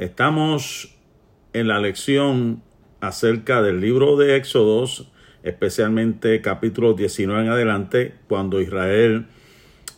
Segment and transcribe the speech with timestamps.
[0.00, 0.96] Estamos
[1.52, 2.62] en la lección
[3.02, 9.26] acerca del libro de Éxodos, especialmente capítulo 19 en adelante, cuando Israel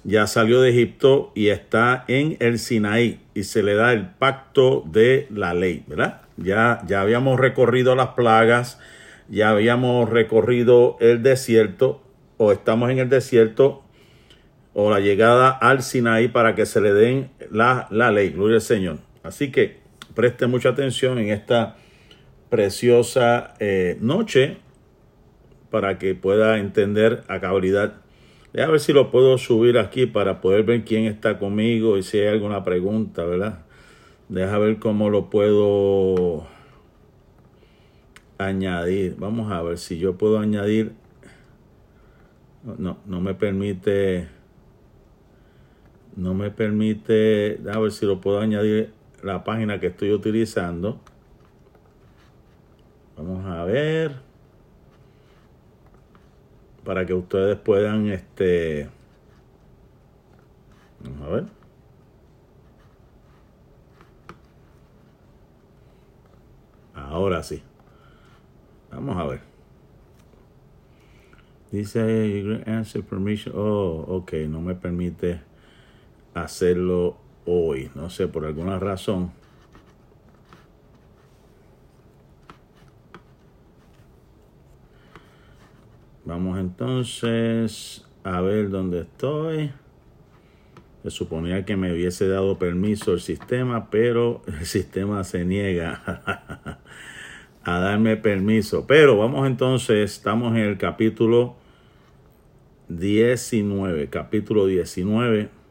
[0.02, 4.82] ya salió de Egipto y está en el Sinaí y se le da el pacto
[4.90, 6.22] de la ley, ¿verdad?
[6.36, 8.80] Ya, ya habíamos recorrido las plagas,
[9.28, 12.02] ya habíamos recorrido el desierto
[12.38, 13.84] o estamos en el desierto
[14.74, 18.62] o la llegada al Sinaí para que se le den la, la ley, gloria al
[18.62, 18.98] Señor.
[19.22, 19.81] Así que
[20.14, 21.76] preste mucha atención en esta
[22.50, 24.58] preciosa eh, noche
[25.70, 27.94] para que pueda entender a cabalidad.
[28.54, 32.18] A ver si lo puedo subir aquí para poder ver quién está conmigo y si
[32.18, 33.64] hay alguna pregunta, ¿verdad?
[34.28, 36.46] Deja ver cómo lo puedo
[38.36, 39.16] añadir.
[39.18, 40.92] Vamos a ver si yo puedo añadir.
[42.62, 44.28] No, no me permite.
[46.14, 47.58] No me permite.
[47.72, 51.00] A ver si lo puedo añadir la página que estoy utilizando.
[53.16, 54.20] Vamos a ver.
[56.84, 58.88] Para que ustedes puedan, este...
[61.00, 61.44] Vamos a ver.
[66.94, 67.62] Ahora sí.
[68.90, 69.40] Vamos a ver.
[71.70, 73.54] Dice answer permission.
[73.56, 75.40] Oh, ok, no me permite
[76.34, 77.90] hacerlo hoy.
[77.94, 79.32] No sé, por alguna razón.
[86.24, 89.72] Vamos entonces a ver dónde estoy.
[91.02, 96.00] Se suponía que me hubiese dado permiso el sistema, pero el sistema se niega
[97.64, 98.86] a darme permiso.
[98.86, 101.56] Pero vamos entonces, estamos en el capítulo
[102.88, 105.61] 19, capítulo 19.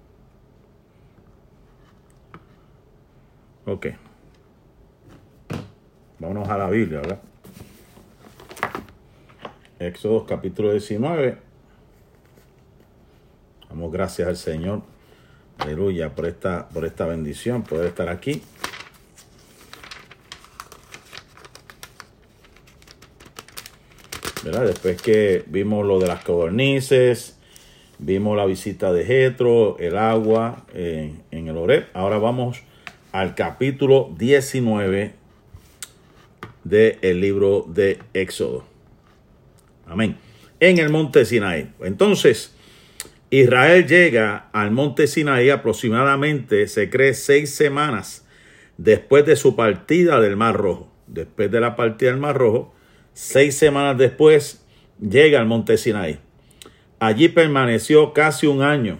[3.71, 3.87] Ok.
[6.19, 7.21] Vámonos a la Biblia, ¿verdad?
[9.79, 11.37] Éxodo capítulo 19.
[13.69, 14.81] Damos gracias al Señor.
[15.57, 18.41] Aleluya por esta, por esta bendición, poder estar aquí.
[24.43, 24.65] ¿Verdad?
[24.65, 27.39] Después que vimos lo de las codornices,
[27.99, 31.87] vimos la visita de Jetro, el agua en el Oreb.
[31.93, 32.63] Ahora vamos
[33.11, 35.13] al capítulo 19
[36.63, 38.65] del libro de Éxodo.
[39.85, 40.17] Amén.
[40.59, 41.71] En el monte Sinaí.
[41.81, 42.55] Entonces,
[43.29, 48.25] Israel llega al monte Sinaí aproximadamente, se cree, seis semanas
[48.77, 50.91] después de su partida del Mar Rojo.
[51.07, 52.73] Después de la partida del Mar Rojo,
[53.13, 54.65] seis semanas después,
[55.01, 56.19] llega al monte Sinaí.
[56.99, 58.99] Allí permaneció casi un año.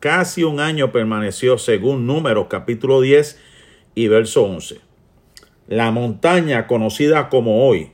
[0.00, 3.38] Casi un año permaneció según Números capítulo 10
[3.94, 4.80] y verso 11.
[5.68, 7.92] La montaña conocida como hoy,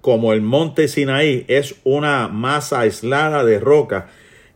[0.00, 4.08] como el monte Sinaí, es una masa aislada de roca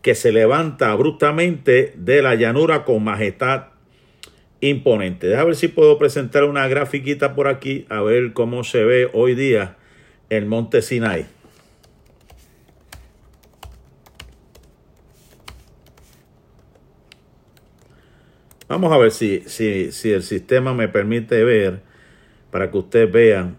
[0.03, 3.69] que se levanta abruptamente de la llanura con majestad
[4.61, 5.29] imponente.
[5.29, 9.35] Déjame ver si puedo presentar una grafiquita por aquí, a ver cómo se ve hoy
[9.35, 9.77] día
[10.31, 11.27] el monte Sinaí.
[18.69, 21.81] Vamos a ver si, si, si el sistema me permite ver
[22.51, 23.57] para que ustedes vean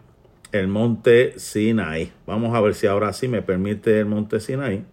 [0.52, 2.12] el monte Sinai.
[2.25, 4.86] Vamos a ver si ahora sí me permite el monte Sinai.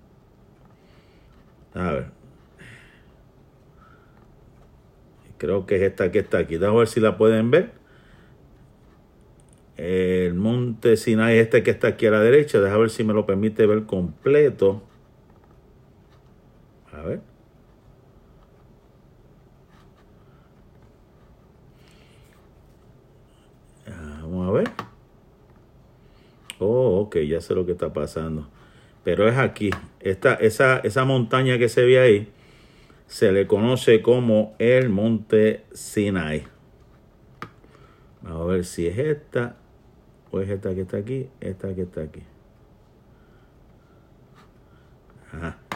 [1.74, 2.06] A ver.
[5.38, 6.56] Creo que es esta que está aquí.
[6.56, 7.72] Vamos ver si la pueden ver.
[9.76, 12.60] El monte Sinai, este que está aquí a la derecha.
[12.60, 14.82] Deja ver si me lo permite ver completo.
[16.92, 17.35] A ver.
[24.46, 24.70] A ver.
[26.60, 28.48] Oh, ok, ya sé lo que está pasando.
[29.02, 29.70] Pero es aquí.
[29.98, 32.32] Esta, esa, esa montaña que se ve ahí
[33.06, 36.44] se le conoce como el monte Sinai.
[38.22, 39.56] Vamos a ver si es esta
[40.30, 42.22] o es esta que está aquí, esta que está aquí.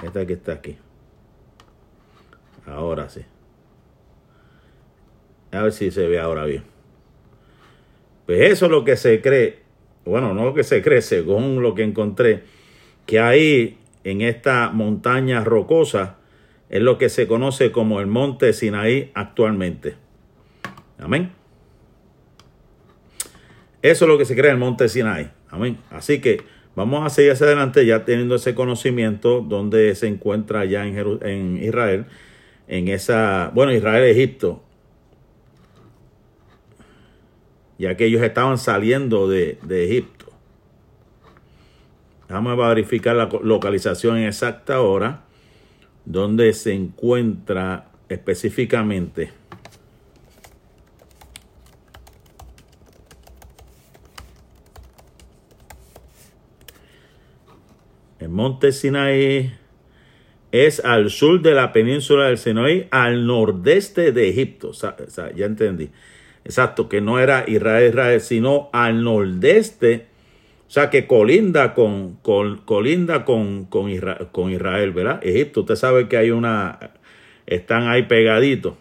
[0.02, 0.78] Esta que está aquí.
[2.66, 3.23] Ahora sí.
[5.52, 6.79] A ver si se ve ahora bien.
[8.30, 9.58] Pues eso es lo que se cree
[10.04, 12.44] bueno, no lo que se cree, según lo que encontré,
[13.06, 16.18] que ahí en esta montaña rocosa
[16.68, 19.96] es lo que se conoce como el monte Sinaí actualmente.
[20.98, 21.32] Amén.
[23.82, 25.28] Eso es lo que se cree el monte Sinaí.
[25.48, 25.78] Amén.
[25.90, 26.42] Así que
[26.76, 31.64] vamos a seguir hacia adelante ya teniendo ese conocimiento donde se encuentra ya en, en
[31.64, 32.06] Israel,
[32.68, 34.62] en esa, bueno, Israel, Egipto.
[37.80, 40.26] Ya que ellos estaban saliendo de, de Egipto.
[42.28, 45.22] Vamos a verificar la localización exacta ahora,
[46.04, 49.32] donde se encuentra específicamente.
[58.18, 59.54] El monte Sinaí
[60.52, 64.72] es al sur de la península del Sinaí, al nordeste de Egipto.
[65.34, 65.88] Ya entendí.
[66.50, 70.06] Exacto, que no era Israel, Israel, sino al nordeste.
[70.67, 72.17] O sea, que colinda con,
[72.64, 75.20] colinda con, con, Israel, con Israel, ¿verdad?
[75.23, 76.91] Egipto, usted sabe que hay una,
[77.47, 78.75] están ahí pegaditos.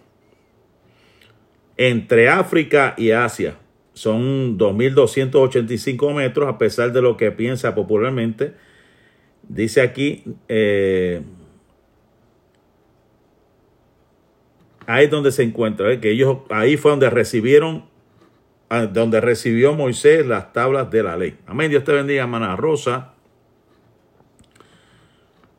[1.78, 3.60] Entre África y Asia.
[3.94, 8.54] Son 2.285 metros, a pesar de lo que piensa popularmente.
[9.48, 11.22] Dice aquí, eh,
[14.90, 16.00] ahí es donde se encuentra, ¿eh?
[16.00, 17.86] que ellos, ahí fue donde recibieron,
[18.70, 21.38] ah, donde recibió Moisés las tablas de la ley.
[21.46, 23.14] Amén, Dios te bendiga, hermana Rosa.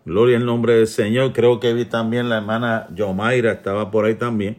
[0.04, 1.32] Gloria al nombre del Señor.
[1.32, 4.56] Creo que vi también la hermana Yomaira, estaba por ahí también.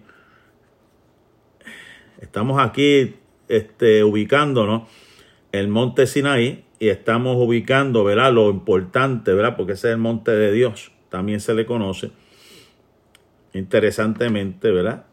[2.22, 3.16] Estamos aquí
[3.50, 4.84] este, ubicándonos
[5.52, 8.32] el monte Sinaí y estamos ubicando, ¿verdad?
[8.32, 9.58] Lo importante, ¿verdad?
[9.58, 12.12] Porque ese es el monte de Dios, también se le conoce
[13.54, 15.06] interesantemente, ¿verdad?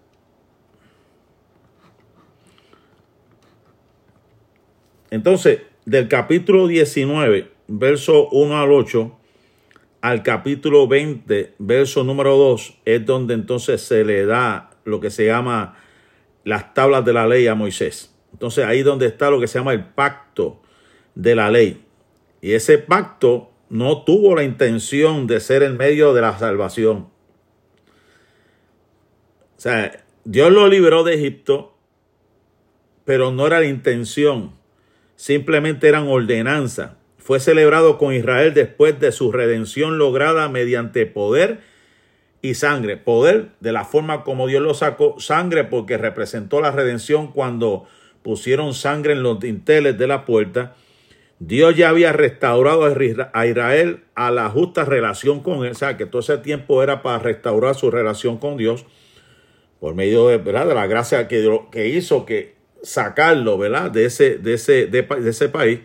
[5.11, 9.19] Entonces, del capítulo 19, verso 1 al 8,
[10.01, 15.27] al capítulo 20, verso número 2, es donde entonces se le da lo que se
[15.27, 15.77] llama
[16.45, 18.15] las tablas de la ley a Moisés.
[18.33, 20.63] Entonces ahí donde está lo que se llama el pacto
[21.15, 21.85] de la ley.
[22.41, 27.09] Y ese pacto no tuvo la intención de ser el medio de la salvación.
[29.59, 31.75] O sea, Dios lo liberó de Egipto,
[33.05, 34.53] pero no era la intención.
[35.17, 36.93] Simplemente eran ordenanzas.
[37.19, 41.59] Fue celebrado con Israel después de su redención lograda mediante poder
[42.41, 42.99] y sangre.
[42.99, 45.19] Poder de la forma como Dios lo sacó.
[45.19, 47.87] Sangre porque representó la redención cuando
[48.23, 50.77] pusieron sangre en los dinteles de la puerta.
[51.41, 55.73] Dios ya había restaurado a Israel a la justa relación con él.
[55.73, 58.87] O sea, que todo ese tiempo era para restaurar su relación con Dios
[59.81, 60.67] por medio de, ¿verdad?
[60.67, 63.91] de la gracia que, que hizo que sacarlo ¿verdad?
[63.91, 65.81] De, ese, de, ese, de, ese país,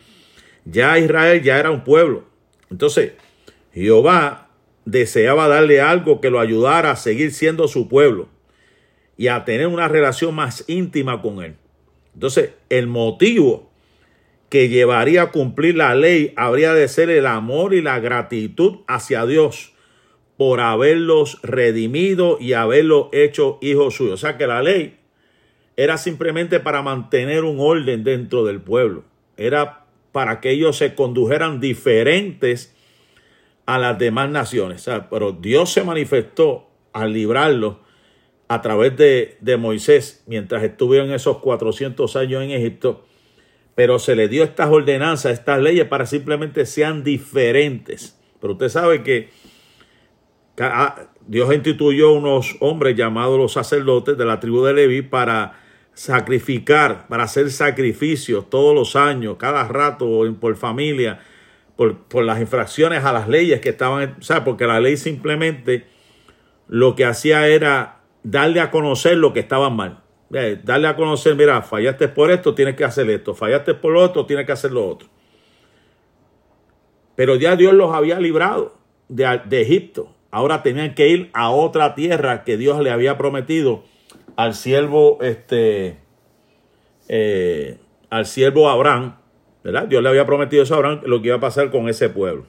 [0.66, 2.26] ya Israel ya era un pueblo.
[2.72, 3.14] Entonces,
[3.74, 4.50] Jehová
[4.86, 8.30] deseaba darle algo que lo ayudara a seguir siendo su pueblo
[9.18, 11.56] y a tener una relación más íntima con él.
[12.14, 13.72] Entonces, el motivo
[14.50, 19.26] que llevaría a cumplir la ley habría de ser el amor y la gratitud hacia
[19.26, 19.73] Dios
[20.44, 24.16] por haberlos redimido y haberlos hecho hijos suyos.
[24.16, 24.98] O sea que la ley
[25.78, 29.06] era simplemente para mantener un orden dentro del pueblo.
[29.38, 32.76] Era para que ellos se condujeran diferentes
[33.66, 34.86] a las demás naciones.
[35.10, 37.78] pero Dios se manifestó al librarlos
[38.50, 43.06] a través de, de Moisés mientras estuvieron esos 400 años en Egipto.
[43.76, 48.20] Pero se le dio estas ordenanzas, estas leyes para simplemente sean diferentes.
[48.42, 49.30] Pero usted sabe que
[51.26, 55.60] Dios instituyó unos hombres llamados los sacerdotes de la tribu de Leví para
[55.94, 61.20] sacrificar, para hacer sacrificios todos los años, cada rato, por familia,
[61.76, 65.88] por, las infracciones a las leyes que estaban, o sea, porque la ley simplemente
[66.68, 70.02] lo que hacía era darle a conocer lo que estaba mal.
[70.30, 74.26] Darle a conocer, mira, fallaste por esto, tienes que hacer esto, fallaste por lo otro,
[74.26, 75.08] tienes que hacer lo otro.
[77.16, 78.76] Pero ya Dios los había librado
[79.10, 83.84] de, de Egipto ahora tenían que ir a otra tierra que Dios le había prometido
[84.36, 86.00] al siervo, este,
[87.08, 87.78] eh,
[88.10, 89.16] al siervo Abraham,
[89.64, 89.88] ¿verdad?
[89.88, 92.48] Dios le había prometido a Abraham lo que iba a pasar con ese pueblo.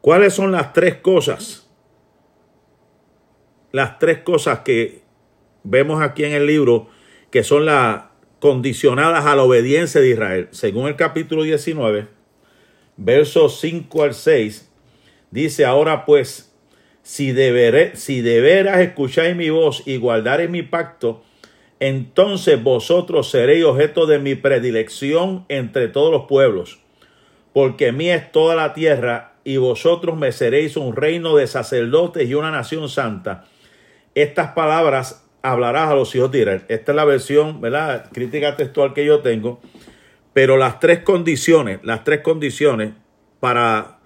[0.00, 1.70] ¿Cuáles son las tres cosas?
[3.70, 5.02] Las tres cosas que
[5.62, 6.88] vemos aquí en el libro
[7.30, 8.06] que son las
[8.40, 10.48] condicionadas a la obediencia de Israel.
[10.50, 12.08] Según el capítulo 19,
[12.96, 14.70] versos 5 al 6,
[15.32, 16.54] Dice ahora pues,
[17.02, 21.24] si, deberé, si de escucháis mi voz y guardaréis mi pacto,
[21.80, 26.80] entonces vosotros seréis objeto de mi predilección entre todos los pueblos,
[27.54, 32.34] porque mía es toda la tierra y vosotros me seréis un reino de sacerdotes y
[32.34, 33.46] una nación santa.
[34.14, 36.64] Estas palabras hablarás a los hijos de Israel.
[36.68, 38.10] Esta es la versión, ¿verdad?
[38.12, 39.60] Crítica textual que yo tengo.
[40.34, 42.92] Pero las tres condiciones, las tres condiciones
[43.40, 43.98] para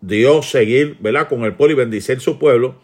[0.00, 1.28] Dios seguir, ¿verdad?
[1.28, 2.76] Con el pueblo y bendecir su pueblo,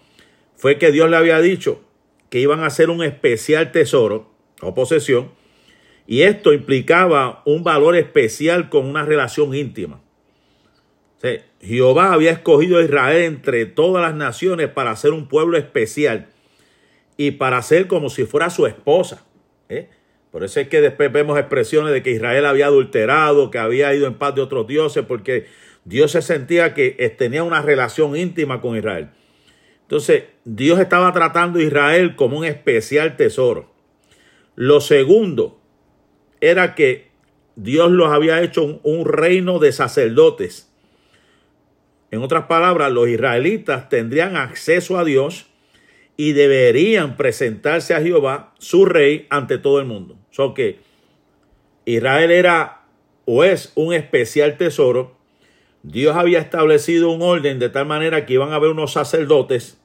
[0.57, 1.83] fue que Dios le había dicho
[2.31, 4.31] que iban a hacer un especial tesoro
[4.61, 5.31] o posesión,
[6.07, 10.01] y esto implicaba un valor especial con una relación íntima.
[11.61, 16.29] Jehová había escogido a Israel entre todas las naciones para ser un pueblo especial
[17.17, 19.25] y para ser como si fuera su esposa.
[19.69, 19.89] ¿eh?
[20.31, 24.07] Por eso es que después vemos expresiones de que Israel había adulterado, que había ido
[24.07, 25.47] en paz de otros dioses, porque
[25.87, 29.09] Dios se sentía que tenía una relación íntima con Israel.
[29.83, 33.73] Entonces, Dios estaba tratando a Israel como un especial tesoro.
[34.57, 35.61] Lo segundo
[36.41, 37.07] era que
[37.55, 40.73] Dios los había hecho un, reino de sacerdotes.
[42.11, 45.47] En otras palabras, los israelitas tendrían acceso a Dios
[46.17, 50.19] y deberían presentarse a Jehová, su rey, ante todo el mundo.
[50.31, 50.81] So que
[51.85, 52.83] Israel era
[53.25, 55.16] o es un especial tesoro.
[55.87, 59.81] Dios había establecido un orden de tal manera que iban a haber unos sacerdotes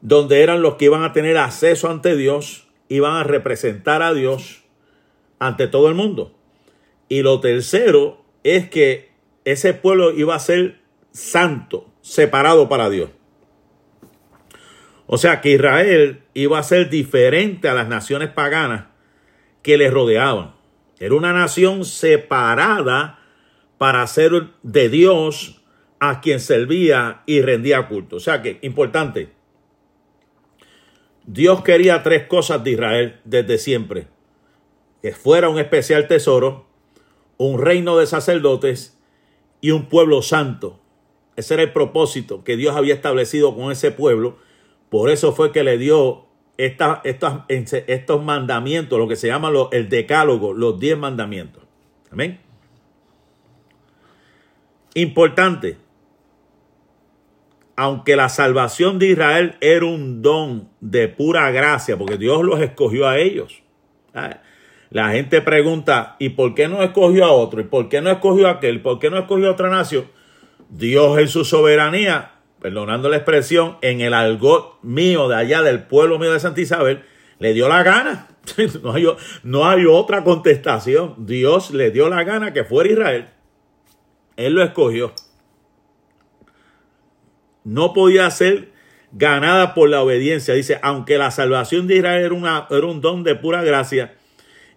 [0.00, 4.64] donde eran los que iban a tener acceso ante Dios, iban a representar a Dios
[5.38, 6.34] ante todo el mundo.
[7.10, 9.10] Y lo tercero es que
[9.44, 10.80] ese pueblo iba a ser
[11.12, 13.10] santo, separado para Dios.
[15.06, 18.86] O sea que Israel iba a ser diferente a las naciones paganas
[19.60, 20.54] que le rodeaban.
[20.98, 23.20] Era una nación separada
[23.84, 25.62] para ser de Dios
[26.00, 28.16] a quien servía y rendía culto.
[28.16, 29.28] O sea que, importante,
[31.26, 34.06] Dios quería tres cosas de Israel desde siempre.
[35.02, 36.66] Que fuera un especial tesoro,
[37.36, 38.98] un reino de sacerdotes
[39.60, 40.80] y un pueblo santo.
[41.36, 44.38] Ese era el propósito que Dios había establecido con ese pueblo
[44.88, 46.24] por eso fue que le dio
[46.56, 51.64] estos mandamientos, lo que se llama el decálogo, los diez mandamientos.
[52.10, 52.43] Amén.
[54.94, 55.76] Importante.
[57.76, 63.08] Aunque la salvación de Israel era un don de pura gracia, porque Dios los escogió
[63.08, 63.62] a ellos.
[64.90, 67.60] La gente pregunta, ¿y por qué no escogió a otro?
[67.60, 68.80] ¿Y por qué no escogió a aquel?
[68.80, 70.06] ¿Por qué no escogió a otra nación?
[70.70, 72.34] Dios en su soberanía
[72.64, 77.02] perdonando la expresión, en el algo mío de allá del pueblo mío de Santa Isabel,
[77.38, 78.28] le dio la gana.
[78.82, 79.06] No hay,
[79.42, 81.14] no hay otra contestación.
[81.26, 83.28] Dios le dio la gana que fuera Israel.
[84.36, 85.12] Él lo escogió.
[87.64, 88.72] No podía ser
[89.12, 90.54] ganada por la obediencia.
[90.54, 94.14] Dice, aunque la salvación de Israel era, un don de pura gracia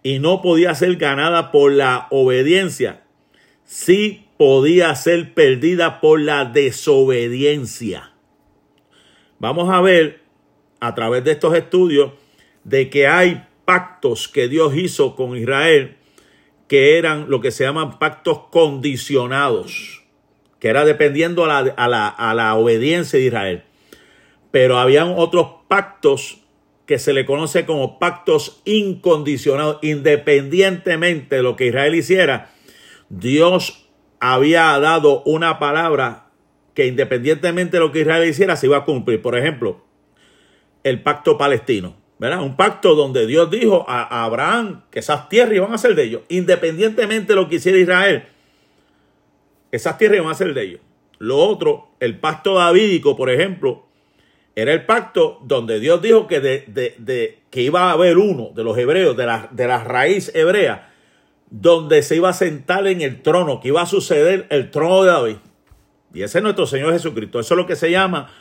[0.03, 3.03] y no podía ser ganada por la obediencia,
[3.65, 8.13] sí podía ser perdida por la desobediencia.
[9.39, 10.21] Vamos a ver
[10.79, 12.11] a través de estos estudios
[12.63, 15.97] de que hay pactos que Dios hizo con Israel
[16.67, 20.03] que eran lo que se llaman pactos condicionados,
[20.59, 23.63] que era dependiendo a la, a la, a la obediencia de Israel.
[24.51, 26.39] Pero habían otros pactos
[26.85, 32.51] que se le conoce como pactos incondicionados, independientemente de lo que Israel hiciera,
[33.09, 36.27] Dios había dado una palabra
[36.73, 39.21] que independientemente de lo que Israel hiciera, se iba a cumplir.
[39.21, 39.83] Por ejemplo,
[40.83, 41.95] el pacto palestino.
[42.19, 42.41] ¿Verdad?
[42.41, 46.21] Un pacto donde Dios dijo a Abraham que esas tierras iban a ser de ellos,
[46.29, 48.23] independientemente de lo que hiciera Israel.
[49.71, 50.81] Esas tierras iban a ser de ellos.
[51.19, 53.85] Lo otro, el pacto davídico, por ejemplo,
[54.55, 58.77] era el pacto donde Dios dijo que, de, que iba a haber uno de los
[58.77, 60.93] hebreos, de la, de la raíz hebrea,
[61.49, 65.11] donde se iba a sentar en el trono, que iba a suceder el trono de
[65.11, 65.35] David.
[66.13, 67.39] Y ese es nuestro Señor Jesucristo.
[67.39, 68.31] Eso es lo que se llama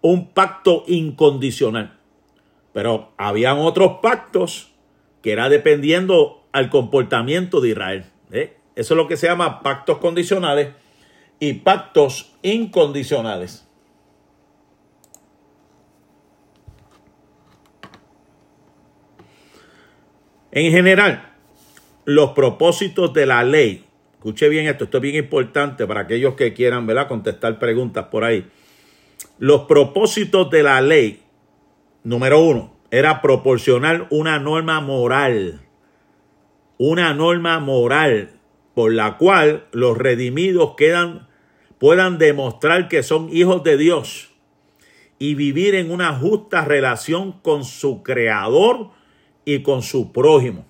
[0.00, 1.99] un pacto incondicional.
[2.72, 4.72] Pero habían otros pactos
[5.22, 8.04] que era dependiendo al comportamiento de Israel.
[8.30, 8.56] ¿eh?
[8.74, 10.70] Eso es lo que se llama pactos condicionales
[11.38, 13.66] y pactos incondicionales.
[20.52, 21.32] En general,
[22.04, 23.84] los propósitos de la ley.
[24.14, 27.08] Escuche bien esto, esto es bien importante para aquellos que quieran ¿verdad?
[27.08, 28.46] contestar preguntas por ahí.
[29.38, 31.19] Los propósitos de la ley,
[32.02, 35.60] número uno, era proporcionar una norma moral.
[36.78, 38.40] Una norma moral
[38.74, 40.74] por la cual los redimidos
[41.78, 44.30] puedan demostrar que son hijos de Dios
[45.18, 48.90] y vivir en una justa relación con su creador
[49.44, 50.64] y con su prójimo.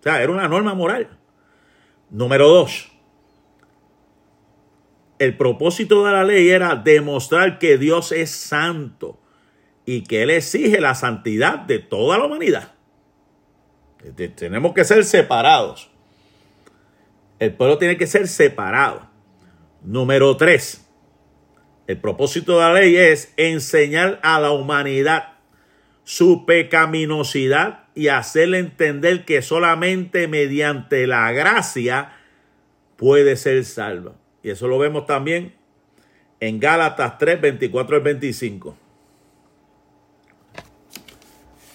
[0.00, 1.18] O sea, era una norma moral.
[2.10, 2.90] Número dos,
[5.18, 9.21] el propósito de la ley era demostrar que Dios es santo
[9.84, 12.72] y que Él exige la santidad de toda la humanidad.
[14.36, 15.90] Tenemos que ser separados.
[17.38, 19.08] El pueblo tiene que ser separado.
[19.82, 20.86] Número tres,
[21.86, 25.32] el propósito de la ley es enseñar a la humanidad
[26.04, 32.12] su pecaminosidad y hacerle entender que solamente mediante la gracia
[32.96, 34.14] puede ser salva.
[34.42, 35.54] Y eso lo vemos también
[36.40, 38.76] en Gálatas 3, 24 al 25.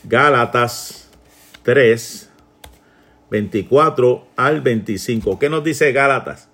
[0.10, 1.12] Gálatas
[1.64, 2.32] 3,
[3.30, 5.38] 24 al 25.
[5.38, 6.50] ¿Qué nos dice Gálatas?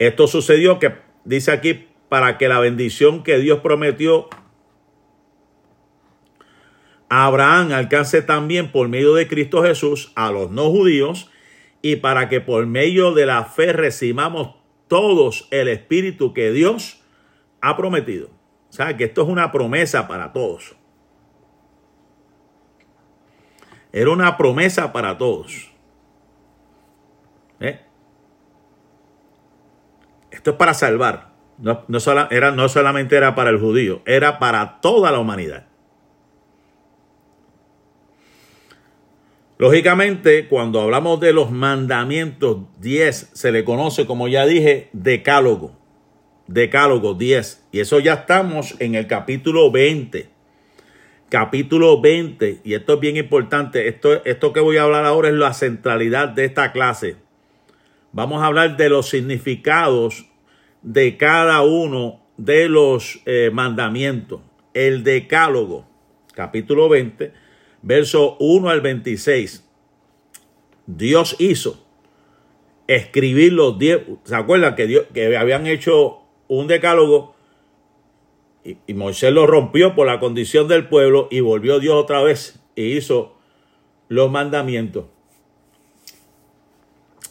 [0.00, 4.28] Esto sucedió que dice aquí para que la bendición que Dios prometió
[7.08, 11.30] a Abraham alcance también por medio de Cristo Jesús a los no judíos
[11.82, 14.56] y para que por medio de la fe recibamos
[14.88, 17.00] todos el Espíritu que Dios
[17.60, 18.30] ha prometido.
[18.70, 20.74] O sea, que esto es una promesa para todos.
[23.92, 25.70] Era una promesa para todos.
[27.60, 27.80] ¿Eh?
[30.30, 31.32] Esto es para salvar.
[31.58, 31.84] No,
[32.30, 35.66] era, no solamente era para el judío, era para toda la humanidad.
[39.58, 45.76] Lógicamente, cuando hablamos de los mandamientos 10, se le conoce, como ya dije, decálogo.
[46.48, 47.68] Decálogo 10.
[47.70, 50.28] Y eso ya estamos en el capítulo 20.
[51.32, 52.60] Capítulo 20.
[52.62, 53.88] Y esto es bien importante.
[53.88, 57.16] Esto, esto que voy a hablar ahora es la centralidad de esta clase.
[58.12, 60.26] Vamos a hablar de los significados
[60.82, 64.42] de cada uno de los eh, mandamientos.
[64.74, 65.86] El decálogo,
[66.34, 67.32] capítulo 20,
[67.80, 69.66] verso 1 al 26.
[70.86, 71.82] Dios hizo
[72.86, 74.02] escribir los 10.
[74.24, 77.34] ¿Se acuerdan que, Dios, que habían hecho un decálogo
[78.64, 82.96] y, Moisés lo rompió por la condición del pueblo y volvió Dios otra vez y
[82.96, 83.36] hizo
[84.08, 85.06] los mandamientos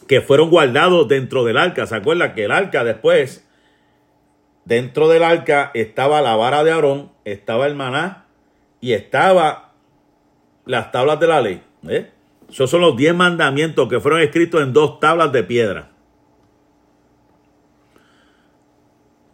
[0.06, 1.86] que fueron guardados dentro del arca.
[1.86, 3.48] ¿Se acuerdan que el arca después,
[4.64, 8.26] dentro del arca estaba la vara de Aarón, estaba el maná
[8.80, 9.72] y estaba
[10.66, 11.62] las tablas de la ley?
[11.88, 12.10] ¿eh?
[12.50, 15.92] Esos son los diez mandamientos que fueron escritos en dos tablas de piedra.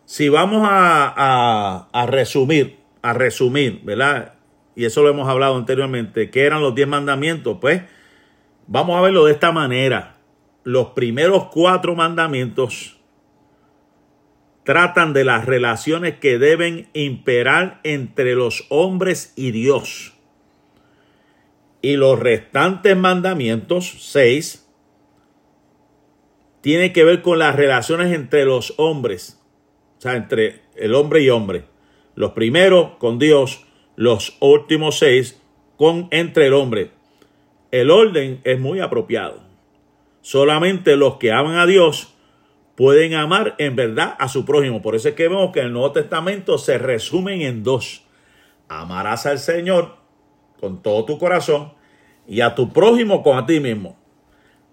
[0.08, 4.36] Si vamos a, a, resumir, a resumir, ¿verdad?
[4.74, 7.58] Y eso lo hemos hablado anteriormente, ¿qué eran los diez mandamientos?
[7.60, 7.82] Pues
[8.66, 10.16] vamos a verlo de esta manera.
[10.64, 12.98] Los primeros cuatro mandamientos
[14.64, 20.14] tratan de las relaciones que deben imperar entre los hombres y Dios.
[21.82, 24.66] Y los restantes mandamientos, seis,
[26.62, 29.38] tienen que ver con las relaciones entre los hombres
[29.98, 31.64] o sea, entre el hombre y hombre.
[32.14, 35.42] Los primeros con Dios, los últimos seis
[35.76, 36.92] con entre el hombre.
[37.72, 39.42] El orden es muy apropiado.
[40.20, 42.14] Solamente los que aman a Dios
[42.76, 44.82] pueden amar en verdad a su prójimo.
[44.82, 48.04] Por eso es que vemos que el Nuevo Testamento se resumen en dos.
[48.68, 49.96] Amarás al Señor
[50.60, 51.72] con todo tu corazón
[52.26, 53.96] y a tu prójimo con a ti mismo.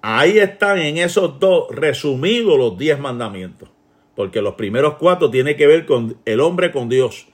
[0.03, 3.74] Ahí están en esos dos resumidos los diez mandamientos
[4.15, 7.27] porque los primeros cuatro tienen que ver con el hombre con Dios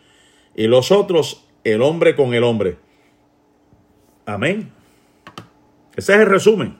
[0.55, 2.77] y los otros el hombre con el hombre.
[4.25, 4.71] Amén.
[5.95, 6.77] Ese es el resumen.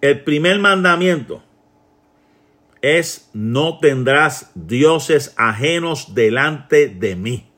[0.00, 1.42] El primer mandamiento
[2.80, 7.48] es no tendrás dioses ajenos delante de mí.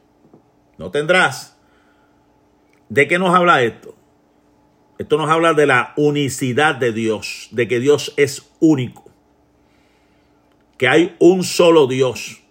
[0.77, 1.59] No tendrás.
[2.91, 3.97] ¿De qué nos habla esto?
[4.99, 9.05] Esto nos habla de la unicidad de Dios, de que Dios es único,
[10.79, 12.43] que hay un solo Dios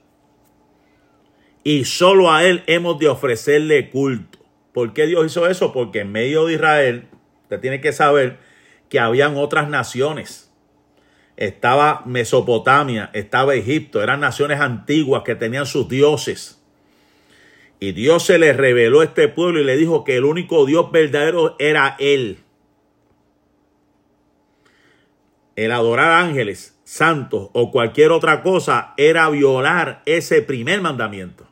[1.63, 4.39] y solo a Él hemos de ofrecerle culto.
[4.73, 5.71] ¿Por qué Dios hizo eso?
[5.71, 7.07] Porque en medio de Israel,
[7.43, 8.39] usted tiene que saber
[8.89, 10.51] que habían otras naciones.
[11.37, 16.62] Estaba Mesopotamia, estaba Egipto, eran naciones antiguas que tenían sus dioses.
[17.83, 20.89] Y Dios se le reveló a este pueblo y le dijo que el único Dios
[20.93, 22.37] verdadero era Él.
[25.57, 31.45] El adorar ángeles, santos o cualquier otra cosa era violar ese primer mandamiento.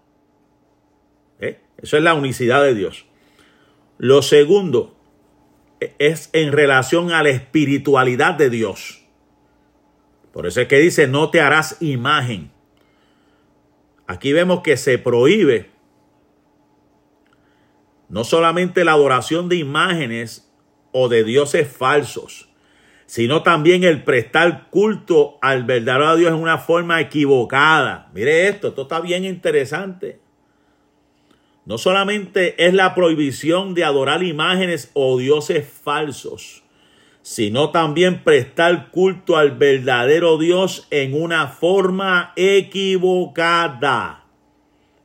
[1.42, 1.60] ¿Eh?
[1.78, 3.06] Eso es la unicidad de Dios.
[3.98, 4.96] Lo segundo
[6.00, 9.04] es en relación a la espiritualidad de Dios.
[10.32, 12.52] Por eso es que dice, no te harás imagen.
[14.08, 15.71] Aquí vemos que se prohíbe
[18.12, 20.52] no solamente la adoración de imágenes
[20.92, 22.50] o de dioses falsos,
[23.06, 28.10] sino también el prestar culto al verdadero Dios en una forma equivocada.
[28.14, 30.20] Mire esto, esto está bien interesante.
[31.66, 36.64] No solamente es la prohibición de adorar imágenes o dioses falsos,
[37.22, 44.26] sino también prestar culto al verdadero Dios en una forma equivocada.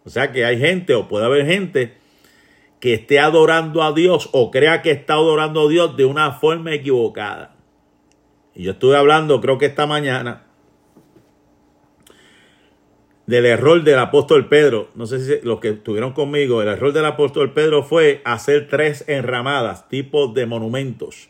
[0.04, 2.05] O sea que hay gente o puede haber gente
[2.80, 6.74] que esté adorando a Dios o crea que está adorando a Dios de una forma
[6.74, 7.56] equivocada.
[8.54, 10.46] Y yo estuve hablando, creo que esta mañana,
[13.26, 14.88] del error del apóstol Pedro.
[14.94, 19.04] No sé si los que estuvieron conmigo, el error del apóstol Pedro fue hacer tres
[19.08, 21.28] enramadas, tipos de monumentos.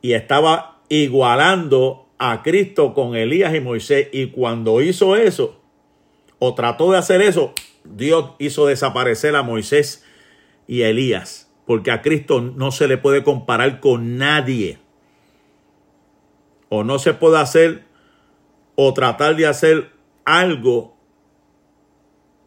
[0.00, 4.08] Y estaba igualando a Cristo con Elías y Moisés.
[4.12, 5.60] Y cuando hizo eso,
[6.38, 7.52] o trató de hacer eso,
[7.84, 10.04] Dios hizo desaparecer a Moisés
[10.72, 11.52] y a Elías.
[11.66, 14.78] Porque a Cristo no se le puede comparar con nadie
[16.70, 17.84] o no se puede hacer
[18.74, 19.90] o tratar de hacer
[20.24, 20.96] algo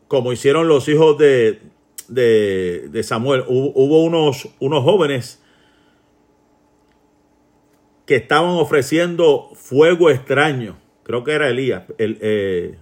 [0.07, 1.61] como hicieron los hijos de,
[2.07, 3.43] de, Samuel.
[3.47, 5.43] Hubo, unos, unos jóvenes
[8.07, 10.79] que estaban ofreciendo fuego extraño.
[11.03, 11.83] Creo que era Elías.
[11.99, 12.79] El, eh,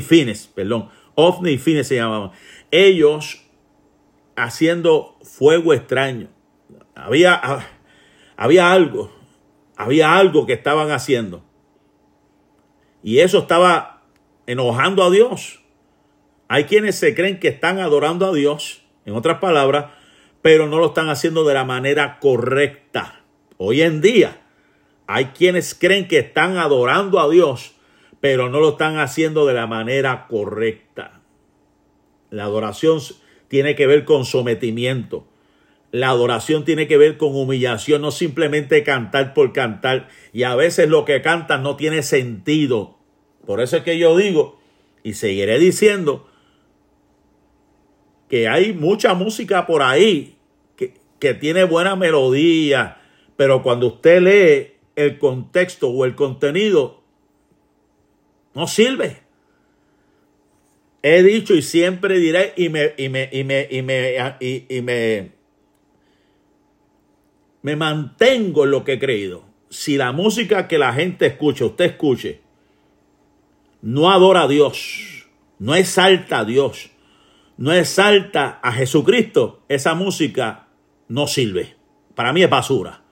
[0.00, 0.88] Fines, perdón.
[1.14, 2.32] Ovni Fines se llamaban.
[2.72, 3.41] Ellos
[4.36, 6.28] haciendo fuego extraño.
[6.94, 7.40] Había,
[8.36, 9.22] había algo
[9.82, 11.42] había algo que estaban haciendo.
[13.02, 14.02] Y eso estaba
[14.46, 15.60] enojando a Dios.
[16.48, 19.86] Hay quienes se creen que están adorando a Dios, en otras palabras,
[20.40, 23.24] pero no lo están haciendo de la manera correcta.
[23.56, 24.42] Hoy en día
[25.06, 27.74] hay quienes creen que están adorando a Dios,
[28.20, 31.22] pero no lo están haciendo de la manera correcta.
[32.30, 33.00] La adoración
[33.52, 35.26] tiene que ver con sometimiento.
[35.90, 40.08] La adoración tiene que ver con humillación, no simplemente cantar por cantar.
[40.32, 42.96] Y a veces lo que cantan no tiene sentido.
[43.44, 44.58] Por eso es que yo digo,
[45.02, 46.26] y seguiré diciendo,
[48.30, 50.38] que hay mucha música por ahí
[50.74, 53.02] que, que tiene buena melodía,
[53.36, 57.02] pero cuando usted lee el contexto o el contenido,
[58.54, 59.21] no sirve.
[61.02, 65.42] He dicho y siempre diré y me, y me, y me, y me, y me
[67.62, 69.44] me mantengo en lo que he creído.
[69.70, 72.40] Si la música que la gente escucha, usted escuche,
[73.80, 76.90] no adora a Dios, no exalta a Dios,
[77.56, 80.68] no exalta a Jesucristo, esa música
[81.08, 81.76] no sirve.
[82.14, 83.02] Para mí es basura.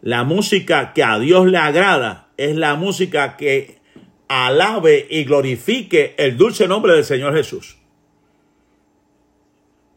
[0.00, 3.77] La música que a Dios le agrada es la música que
[4.28, 7.78] alabe y glorifique el dulce nombre del Señor Jesús.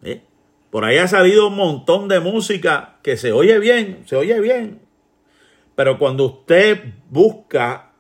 [0.03, 0.21] ¿Eh?
[0.69, 4.81] Por ahí ha salido un montón de música que se oye bien, se oye bien.
[5.75, 7.91] Pero cuando usted busca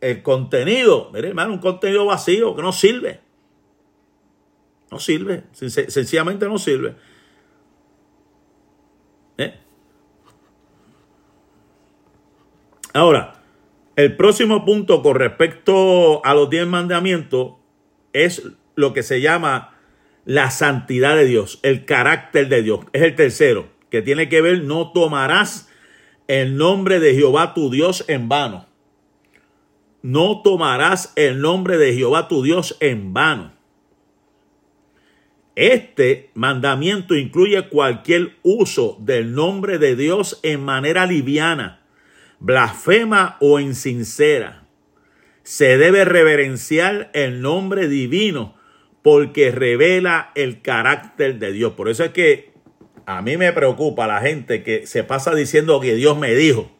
[0.00, 3.20] el contenido, mire hermano, un contenido vacío que no sirve.
[4.90, 6.94] No sirve, sencillamente no sirve.
[9.36, 9.54] ¿Eh?
[12.94, 13.37] Ahora,
[13.98, 17.54] el próximo punto con respecto a los diez mandamientos
[18.12, 19.76] es lo que se llama
[20.24, 22.86] la santidad de Dios, el carácter de Dios.
[22.92, 25.68] Es el tercero, que tiene que ver, no tomarás
[26.28, 28.68] el nombre de Jehová tu Dios en vano.
[30.02, 33.52] No tomarás el nombre de Jehová tu Dios en vano.
[35.56, 41.82] Este mandamiento incluye cualquier uso del nombre de Dios en manera liviana,
[42.40, 44.66] blasfema o insincera.
[45.42, 48.56] Se debe reverenciar el nombre divino
[49.02, 51.72] porque revela el carácter de Dios.
[51.72, 52.52] Por eso es que
[53.06, 56.70] a mí me preocupa la gente que se pasa diciendo que Dios me dijo.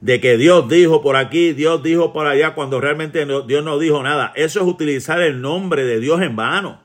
[0.00, 4.02] De que Dios dijo por aquí, Dios dijo por allá, cuando realmente Dios no dijo
[4.02, 4.32] nada.
[4.34, 6.82] Eso es utilizar el nombre de Dios en vano.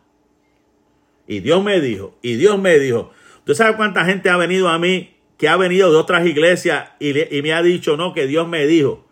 [1.27, 3.11] Y Dios me dijo, y Dios me dijo.
[3.39, 7.17] ¿Usted sabe cuánta gente ha venido a mí que ha venido de otras iglesias y,
[7.35, 9.07] y me ha dicho, no, que Dios me dijo?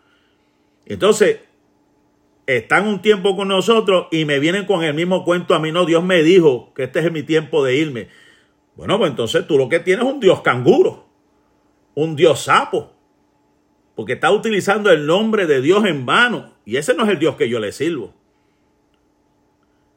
[0.86, 1.40] Entonces,
[2.46, 5.86] están un tiempo con nosotros y me vienen con el mismo cuento a mí, no,
[5.86, 8.10] Dios me dijo que este es mi tiempo de irme.
[8.76, 11.08] Bueno, pues entonces tú lo que tienes es un Dios canguro,
[11.96, 12.94] un Dios sapo,
[13.96, 17.38] porque está utilizando el nombre de Dios en vano y ese no es el Dios
[17.38, 18.14] que yo le sirvo.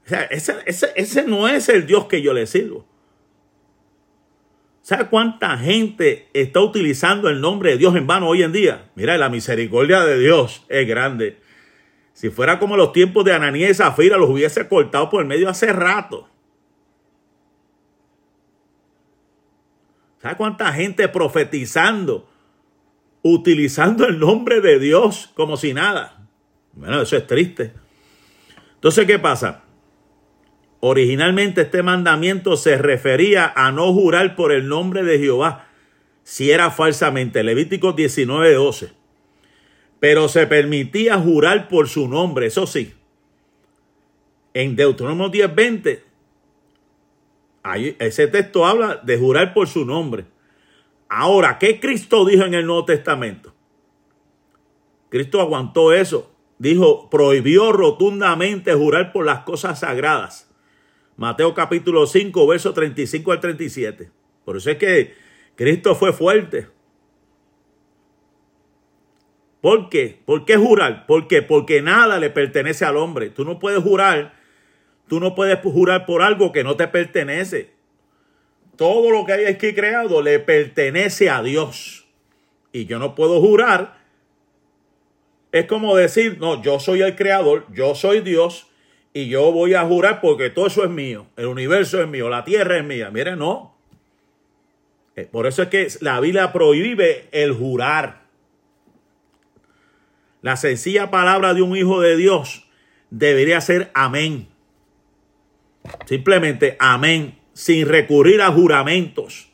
[0.07, 2.87] O sea, ese, ese no es el Dios que yo le sirvo.
[4.83, 8.91] ¿Sabe cuánta gente está utilizando el nombre de Dios en vano hoy en día?
[8.95, 11.39] Mira, la misericordia de Dios es grande.
[12.13, 15.49] Si fuera como los tiempos de Ananías y Zafira, los hubiese cortado por el medio
[15.49, 16.29] hace rato.
[20.21, 22.29] ¿Sabe cuánta gente profetizando,
[23.23, 26.27] utilizando el nombre de Dios como si nada?
[26.73, 27.73] Bueno, eso es triste.
[28.75, 29.65] Entonces, ¿qué pasa?
[30.81, 35.69] Originalmente este mandamiento se refería a no jurar por el nombre de Jehová,
[36.23, 37.43] si era falsamente.
[37.45, 38.93] Levítico 19, 12.
[40.01, 42.95] Pero se permitía jurar por su nombre, eso sí.
[44.55, 46.05] En Deuteronomio 10, 20,
[47.99, 50.25] ese texto habla de jurar por su nombre.
[51.11, 53.53] Ahora, ¿qué Cristo dijo en el Nuevo Testamento?
[55.11, 56.31] Cristo aguantó eso.
[56.59, 60.50] Dijo, prohibió rotundamente jurar por las cosas sagradas.
[61.21, 64.11] Mateo capítulo 5, verso 35 al 37.
[64.43, 65.15] Por eso es que
[65.55, 66.69] Cristo fue fuerte.
[69.61, 70.19] ¿Por qué?
[70.25, 71.05] ¿Por qué jurar?
[71.05, 71.43] ¿Por qué?
[71.43, 73.29] Porque nada le pertenece al hombre.
[73.29, 74.33] Tú no puedes jurar,
[75.09, 77.75] tú no puedes jurar por algo que no te pertenece.
[78.77, 82.09] Todo lo que hay aquí creado le pertenece a Dios.
[82.73, 83.99] Y yo no puedo jurar.
[85.53, 88.70] Es como decir, no, yo soy el creador, yo soy Dios
[89.13, 91.27] y yo voy a jurar porque todo eso es mío.
[91.37, 93.11] El universo es mío, la tierra es mía.
[93.11, 93.77] Mire, no.
[95.17, 98.23] Eh, por eso es que la Biblia prohíbe el jurar.
[100.43, 102.67] La sencilla palabra de un hijo de Dios
[103.11, 104.49] debería ser amén.
[106.07, 109.51] Simplemente amén, sin recurrir a juramentos.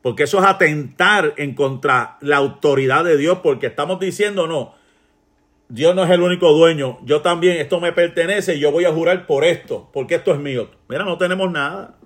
[0.00, 4.74] Porque eso es atentar en contra la autoridad de Dios, porque estamos diciendo, no,
[5.68, 8.92] Dios no es el único dueño, yo también, esto me pertenece y yo voy a
[8.92, 10.70] jurar por esto, porque esto es mío.
[10.88, 11.98] Mira, no tenemos nada.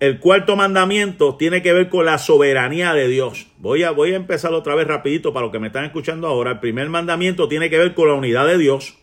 [0.00, 3.48] El cuarto mandamiento tiene que ver con la soberanía de Dios.
[3.58, 6.52] Voy a, voy a empezar otra vez rapidito para los que me están escuchando ahora.
[6.52, 8.96] El primer mandamiento tiene que ver con la unidad de Dios.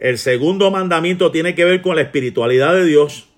[0.00, 3.28] El segundo mandamiento tiene que ver con la espiritualidad de Dios.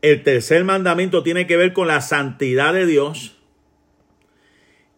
[0.00, 3.35] El tercer mandamiento tiene que ver con la santidad de Dios.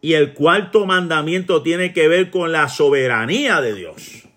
[0.01, 4.29] Y el cuarto mandamiento tiene que ver con la soberanía de Dios.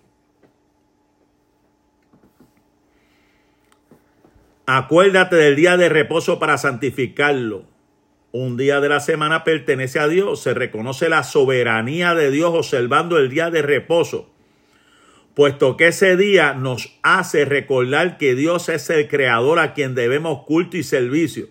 [4.66, 7.66] Acuérdate del día de reposo para santificarlo.
[8.30, 10.40] Un día de la semana pertenece a Dios.
[10.40, 14.30] Se reconoce la soberanía de Dios observando el día de reposo,
[15.34, 20.44] puesto que ese día nos hace recordar que Dios es el creador a quien debemos
[20.44, 21.48] culto y servicio.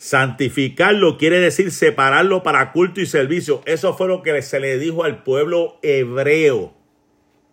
[0.00, 3.60] Santificarlo quiere decir separarlo para culto y servicio.
[3.66, 6.72] Eso fue lo que se le dijo al pueblo hebreo.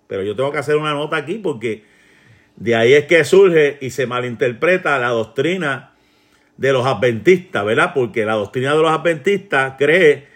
[0.08, 1.84] Pero yo tengo que hacer una nota aquí porque
[2.56, 5.92] de ahí es que surge y se malinterpreta la doctrina
[6.56, 7.92] de los adventistas, ¿verdad?
[7.94, 10.28] Porque la doctrina de los adventistas cree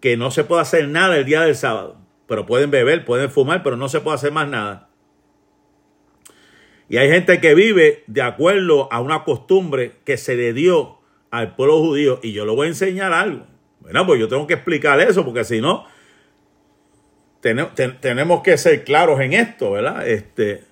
[0.00, 1.96] que no se puede hacer nada el día del sábado.
[2.26, 4.88] Pero pueden beber, pueden fumar, pero no se puede hacer más nada.
[6.88, 11.01] Y hay gente que vive de acuerdo a una costumbre que se le dio
[11.32, 12.20] al pueblo judío.
[12.22, 13.46] Y yo le voy a enseñar algo.
[13.80, 15.84] Bueno, pues yo tengo que explicar eso, porque si no,
[17.40, 20.06] tenemos que ser claros en esto, ¿verdad?
[20.06, 20.62] Este,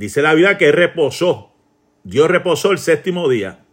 [0.00, 1.52] Dice la Biblia que reposó.
[2.04, 3.66] Dios reposó el séptimo día.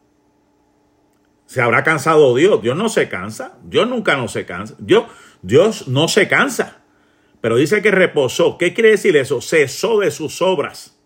[1.46, 2.62] ¿Se habrá cansado Dios?
[2.62, 3.58] Dios no se cansa.
[3.64, 4.76] Dios nunca no se cansa.
[4.78, 5.06] Dios,
[5.42, 6.84] Dios no se cansa.
[7.40, 8.58] Pero dice que reposó.
[8.58, 9.40] ¿Qué quiere decir eso?
[9.40, 11.00] Cesó de sus obras.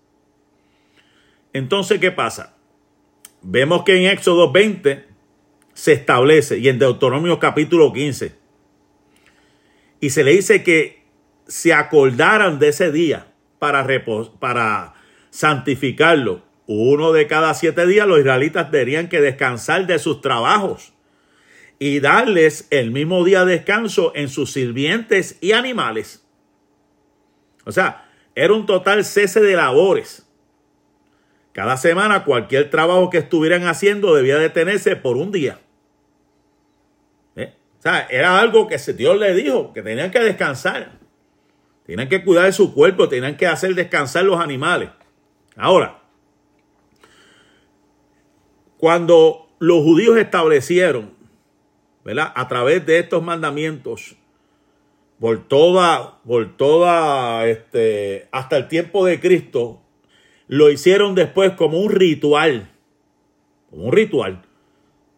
[1.54, 2.58] Entonces, ¿qué pasa?
[3.41, 5.06] Vemos que en Éxodo 20
[5.73, 8.36] se establece y en Deuteronomio capítulo 15.
[9.99, 11.04] Y se le dice que
[11.47, 13.86] se acordaran de ese día para,
[14.39, 14.93] para
[15.32, 16.43] santificarlo.
[16.67, 20.93] Uno de cada siete días los israelitas tenían que descansar de sus trabajos
[21.80, 26.23] y darles el mismo día de descanso en sus sirvientes y animales.
[27.65, 30.27] O sea, era un total cese de labores.
[31.54, 35.60] Cada semana cualquier trabajo que estuvieran haciendo debía detenerse por un día.
[37.36, 37.54] ¿Eh?
[37.78, 41.00] O sea, era algo que Dios le dijo, que tenían que descansar.
[41.86, 44.90] Tenían que cuidar de su cuerpo, tenían que hacer descansar los animales.
[45.58, 46.02] Ahora,
[48.78, 51.14] cuando los judíos establecieron,
[52.06, 52.32] ¿verdad?
[52.36, 54.16] A través de estos mandamientos,
[55.20, 59.81] por toda, por toda, este, hasta el tiempo de Cristo,
[60.52, 62.70] lo hicieron después como un ritual,
[63.70, 64.42] como un ritual,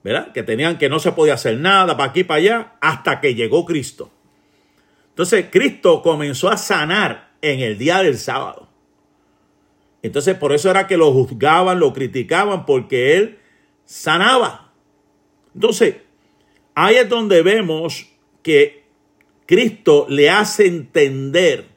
[0.04, 0.32] ¿verdad?
[0.32, 3.66] Que tenían que no se podía hacer nada para aquí, para allá, hasta que llegó
[3.66, 4.12] Cristo.
[5.10, 8.70] Entonces, Cristo comenzó a sanar en el día del sábado.
[10.04, 13.40] Entonces por eso era que lo juzgaban, lo criticaban, porque él
[13.86, 14.72] sanaba.
[15.56, 15.96] Entonces,
[16.76, 18.06] ahí es donde vemos
[18.44, 18.84] que
[19.48, 21.73] Cristo le hace entender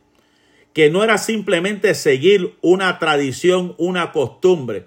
[0.76, 4.84] que no era simplemente seguir una tradición, una costumbre,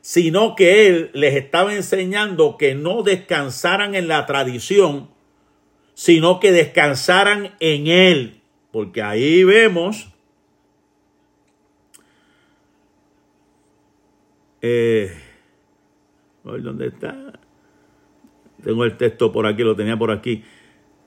[0.00, 5.10] sino que él les estaba enseñando que no descansaran en la tradición,
[5.92, 8.40] sino que descansaran en él.
[8.70, 10.08] Porque ahí vemos
[14.62, 15.12] Eh,
[16.44, 17.14] ¿Dónde está?
[18.64, 20.42] Tengo el texto por aquí, lo tenía por aquí.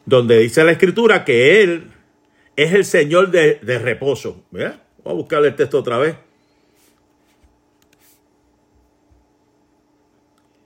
[0.05, 1.91] Donde dice la escritura que Él
[2.63, 4.43] es el Señor de, reposo.
[4.51, 4.83] ¿Vea?
[5.03, 6.17] Voy a buscar el texto otra vez.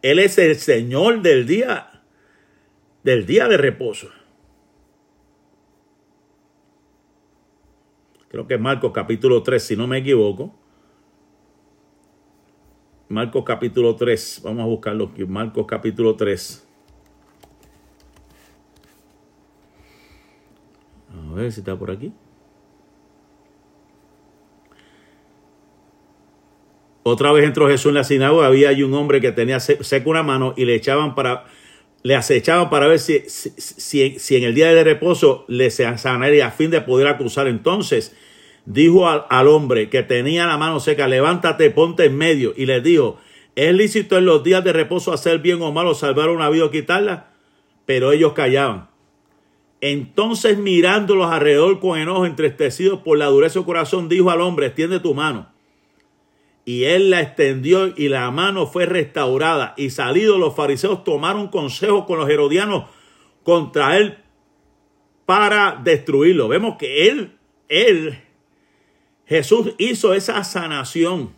[0.01, 2.01] Él es el Señor del día,
[3.03, 4.09] del día de reposo.
[8.27, 10.51] Creo que es Marcos capítulo 3, si no me equivoco.
[13.07, 14.41] Marcos capítulo 3.
[14.43, 15.23] Vamos a buscarlo aquí.
[15.25, 16.67] Marcos capítulo 3.
[21.13, 22.11] A ver si está por aquí.
[27.03, 30.23] Otra vez entró Jesús en la sinagoga, había allí un hombre que tenía seco una
[30.23, 31.45] mano y le echaban para,
[32.01, 36.51] le acechaban para ver si, si, si, en el día de reposo le sanaría a
[36.51, 37.47] fin de poder acusar.
[37.47, 38.15] Entonces
[38.65, 42.53] dijo al, al, hombre que tenía la mano seca, levántate, ponte en medio.
[42.55, 43.17] Y le dijo,
[43.57, 46.71] ¿es lícito en los días de reposo hacer bien o malo, salvar una vida o
[46.71, 47.33] quitarla?
[47.85, 48.92] Pero ellos callaban.
[49.85, 54.67] Entonces mirándolos alrededor con enojo, entristecidos por la dureza de su corazón, dijo al hombre,
[54.67, 55.49] extiende tu mano.
[56.63, 59.73] Y él la extendió y la mano fue restaurada.
[59.75, 62.85] Y salidos los fariseos tomaron consejo con los herodianos
[63.43, 64.19] contra él
[65.25, 66.47] para destruirlo.
[66.47, 68.23] Vemos que él, él,
[69.25, 71.35] Jesús hizo esa sanación.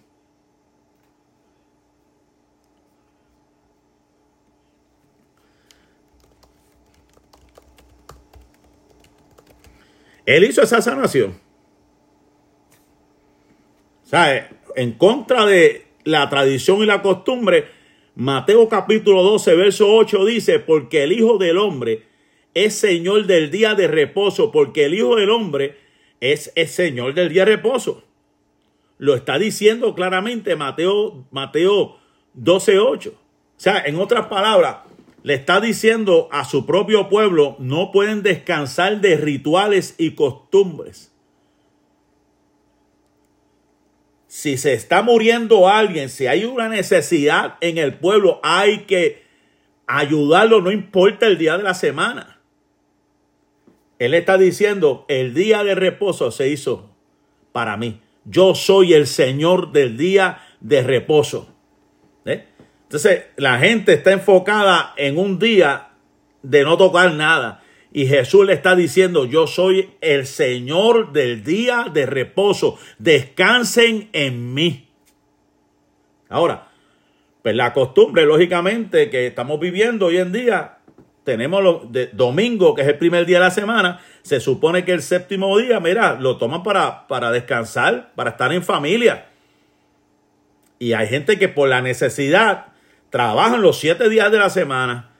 [10.25, 11.39] Él hizo esa sanación.
[14.03, 14.49] ¿Sabe?
[14.75, 17.65] en contra de la tradición y la costumbre,
[18.15, 22.03] Mateo capítulo 12, verso 8 dice, porque el Hijo del Hombre
[22.53, 25.77] es Señor del día de reposo, porque el Hijo del Hombre
[26.19, 28.03] es el Señor del día de reposo.
[28.97, 31.97] Lo está diciendo claramente Mateo, Mateo
[32.33, 33.13] 12, 8.
[33.13, 33.19] O
[33.57, 34.77] sea, en otras palabras,
[35.25, 41.11] le está diciendo a su propio pueblo, no pueden descansar de rituales y costumbres.
[44.35, 49.23] si se está muriendo alguien, si hay una necesidad en el pueblo, hay que
[49.88, 52.41] ayudarlo, no importa el día de la semana.
[53.97, 56.89] Él está diciendo, el día de reposo se hizo
[57.53, 58.01] para mí.
[58.25, 61.55] Yo soy el Señor del día de reposo.
[62.95, 65.89] Entonces, la gente está enfocada en un día
[66.43, 67.62] de no tocar nada.
[67.91, 72.79] Y Jesús le está diciendo, yo soy el Señor del día de reposo.
[72.97, 74.88] Descansen en mí.
[76.29, 76.69] Ahora,
[77.43, 80.77] pues la costumbre, lógicamente, que estamos viviendo hoy en día,
[81.25, 84.93] tenemos lo de domingo, que es el primer día de la semana, se supone que
[84.93, 89.25] el séptimo día, mira, lo toman para, para descansar, para estar en familia.
[90.79, 92.67] Y hay gente que por la necesidad
[93.15, 95.15] trabajan los siete días de la semana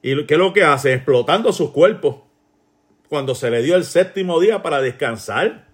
[0.00, 0.92] ¿Y qué es lo que hace?
[0.92, 2.18] Explotando sus cuerpos.
[3.08, 5.66] Cuando se le dio el séptimo día para descansar.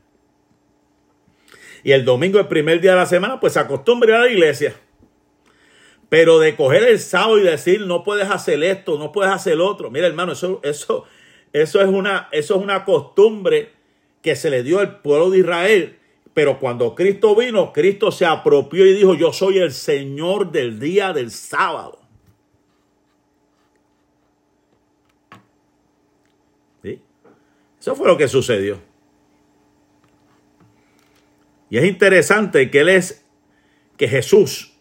[1.85, 4.77] Y el domingo, el primer día de la semana, pues se a la iglesia.
[6.09, 9.91] Pero de coger el sábado y decir, no puedes hacer esto, no puedes hacer otro.
[9.91, 11.05] Mira, hermano, eso, eso,
[11.53, 13.73] eso, es una, eso es una costumbre
[14.23, 15.98] que se le dio al pueblo de Israel.
[16.39, 21.13] Pero cuando Cristo vino, Cristo se apropió y dijo, yo soy el Señor del día
[21.13, 21.99] del sábado.
[27.81, 28.81] Eso fue lo que sucedió.
[31.71, 33.03] Y es interesante que
[33.97, 34.79] que Jesús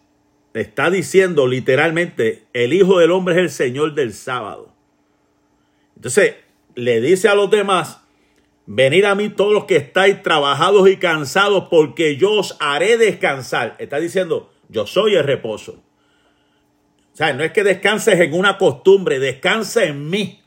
[0.54, 4.76] está diciendo literalmente, el Hijo del Hombre es el Señor del sábado.
[5.96, 6.36] Entonces,
[6.76, 8.07] le dice a los demás,
[8.68, 13.76] venid a mí todos los que estáis trabajados y cansados, porque yo os haré descansar.
[13.80, 15.84] Está diciendo, yo soy el reposo.
[17.14, 20.44] O sea, no es que descanses en una costumbre, descansa en mí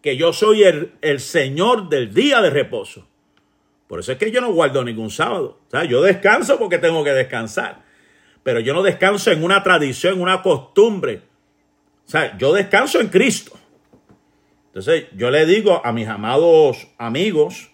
[0.00, 3.08] que yo soy el, el, Señor del día de reposo.
[3.88, 5.58] Por eso es que yo no guardo ningún sábado.
[5.66, 7.82] O sea, yo descanso porque tengo que descansar.
[8.42, 11.22] Pero yo no descanso en una tradición, en una costumbre.
[12.06, 13.58] O sea, yo descanso en Cristo.
[14.74, 17.70] Entonces, yo le digo a mis amados amigos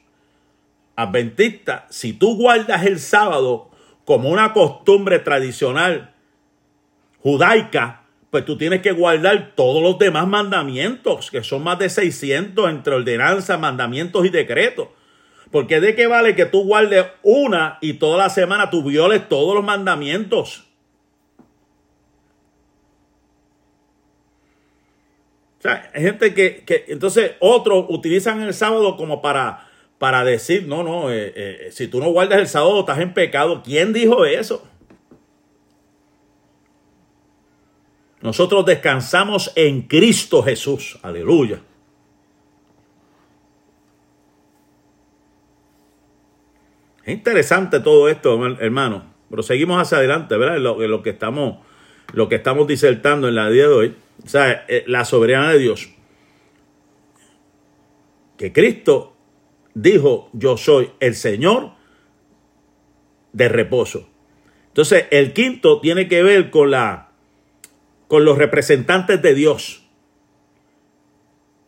[0.97, 3.71] adventistas, si tú guardas el sábado
[4.05, 6.13] como una costumbre tradicional
[7.23, 12.69] judaica, pues tú tienes que guardar todos los demás mandamientos, que son más de 600
[12.69, 14.89] entre ordenanzas, mandamientos y decretos.
[15.51, 19.55] Porque de qué vale que tú guardes una y toda la semana tú violes todos
[19.55, 20.67] los mandamientos.
[25.61, 30.67] O sea, hay gente que, que entonces otros utilizan el sábado como para, para decir,
[30.67, 33.63] no, no, eh, eh, si tú no guardas el sábado estás en pecado.
[33.63, 34.67] ¿Quién dijo eso?
[38.23, 40.99] Nosotros descansamos en Cristo Jesús.
[41.03, 41.61] Aleluya.
[47.05, 49.05] Es interesante todo esto, hermano.
[49.29, 50.57] Pero seguimos hacia adelante, ¿verdad?
[50.57, 51.59] Lo, lo, que estamos,
[52.15, 53.95] lo que estamos disertando en la día de hoy.
[54.25, 55.89] O sea, eh, la soberanía de Dios.
[58.37, 59.17] Que Cristo
[59.75, 61.73] dijo, yo soy el Señor
[63.33, 64.09] de reposo.
[64.69, 67.11] Entonces, el quinto tiene que ver con la
[68.09, 69.85] con los representantes de Dios.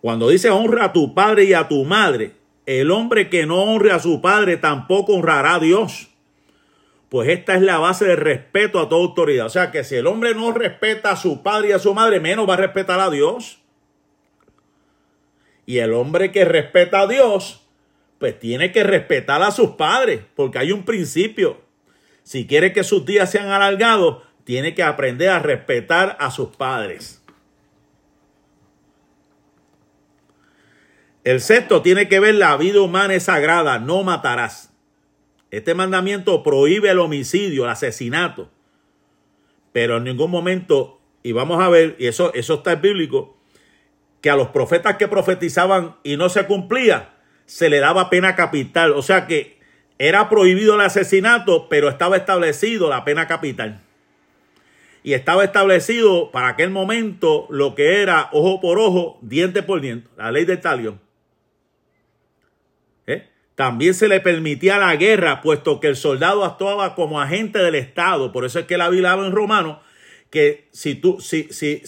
[0.01, 2.35] Cuando dice honra a tu padre y a tu madre,
[2.67, 6.12] el hombre que no honre a su padre tampoco honrará a Dios.
[7.13, 9.45] Pues esta es la base de respeto a toda autoridad.
[9.45, 12.21] O sea que si el hombre no respeta a su padre y a su madre,
[12.21, 13.59] menos va a respetar a Dios.
[15.67, 17.69] Y el hombre que respeta a Dios,
[18.17, 21.61] pues tiene que respetar a sus padres, porque hay un principio.
[22.23, 27.23] Si quiere que sus días sean alargados, tiene que aprender a respetar a sus padres.
[31.25, 34.72] El sexto tiene que ver la vida humana es sagrada, no matarás.
[35.53, 38.51] Este mandamiento prohíbe el homicidio, el asesinato.
[39.73, 43.37] Pero en ningún momento, y vamos a ver, y eso, eso está en bíblico,
[44.21, 47.15] que a los profetas que profetizaban y no se cumplía,
[47.47, 48.93] se le daba pena capital.
[48.95, 49.61] O sea que
[49.99, 53.81] era prohibido el asesinato, pero estaba establecido la pena capital
[55.03, 60.09] y estaba establecido para aquel momento lo que era ojo por ojo, diente por diente,
[60.17, 61.01] la ley del talión.
[63.63, 68.33] También se le permitía la guerra, puesto que el soldado actuaba como agente del Estado.
[68.33, 69.81] Por eso es que la Biblia en romano
[70.31, 71.81] que si tú, si, si,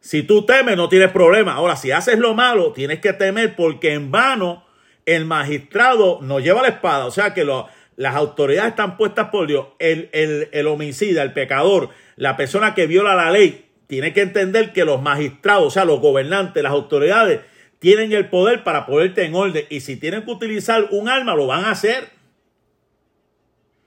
[0.00, 1.52] si, tú temes, no tienes problema.
[1.52, 4.64] Ahora, si haces lo malo, tienes que temer porque en vano
[5.06, 7.06] el magistrado no lleva la espada.
[7.06, 9.68] O sea que las autoridades están puestas por Dios.
[9.78, 10.10] El,
[10.50, 15.00] el, homicida, el pecador, la persona que viola la ley, tiene que entender que los
[15.00, 17.42] magistrados, o sea, los gobernantes, las autoridades,
[17.84, 19.66] tienen el poder para ponerte en orden.
[19.68, 22.08] Y si tienen que utilizar un arma, lo van a hacer.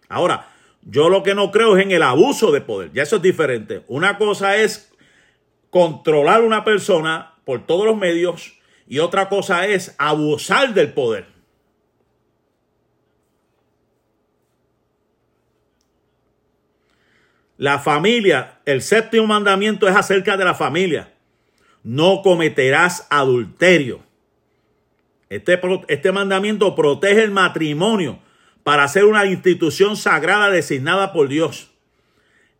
[0.08, 0.50] Ahora,
[0.84, 2.92] yo lo que no creo es en el abuso de poder.
[2.94, 3.82] Ya eso es diferente.
[3.88, 4.94] Una cosa es
[5.72, 8.54] controlar una persona por todos los medios
[8.88, 11.26] y otra cosa es abusar del poder.
[17.58, 21.17] La familia, el séptimo mandamiento es acerca de la familia.
[21.88, 24.02] No cometerás adulterio.
[25.30, 25.58] Este,
[25.88, 28.20] este mandamiento protege el matrimonio
[28.64, 31.72] para ser una institución sagrada designada por Dios.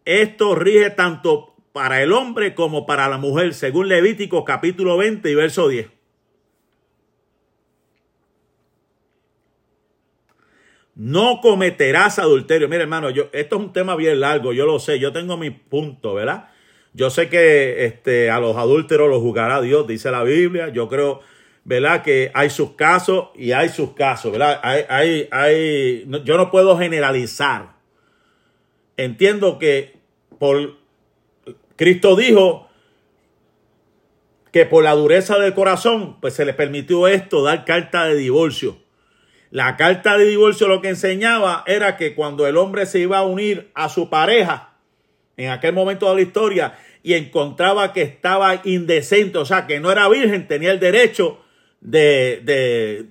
[0.06, 5.36] Esto rige tanto para el hombre como para la mujer, según Levítico capítulo 20 y
[5.36, 5.88] verso 10.
[10.96, 12.70] No cometerás adulterio.
[12.70, 15.50] Mira, hermano, yo, esto es un tema bien largo, yo lo sé, yo tengo mi
[15.50, 16.48] punto, ¿verdad?
[16.98, 20.70] Yo sé que este, a los adúlteros los juzgará Dios, dice la Biblia.
[20.70, 21.22] Yo creo,
[21.64, 22.02] ¿verdad?
[22.02, 24.60] Que hay sus casos y hay sus casos, ¿verdad?
[24.64, 27.76] Hay, hay, hay, yo no puedo generalizar.
[28.98, 30.00] Entiendo que
[30.40, 30.78] por
[31.76, 32.68] Cristo dijo
[34.52, 38.76] que por la dureza del corazón, pues se le permitió esto, dar carta de divorcio.
[39.52, 43.24] La carta de divorcio lo que enseñaba era que cuando el hombre se iba a
[43.24, 44.78] unir a su pareja,
[45.38, 46.74] en aquel momento de la historia,
[47.08, 51.40] y encontraba que estaba indecente, o sea, que no era virgen, tenía el derecho
[51.80, 53.08] de,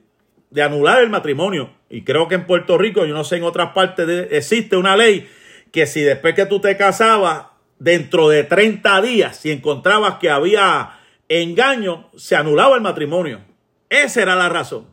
[0.53, 1.71] de, anular el matrimonio.
[1.89, 5.27] Y creo que en Puerto Rico, yo no sé, en otras partes existe una ley
[5.73, 7.47] que si después que tú te casabas,
[7.79, 13.41] dentro de 30 días, si encontrabas que había engaño, se anulaba el matrimonio.
[13.89, 14.89] Esa era la razón.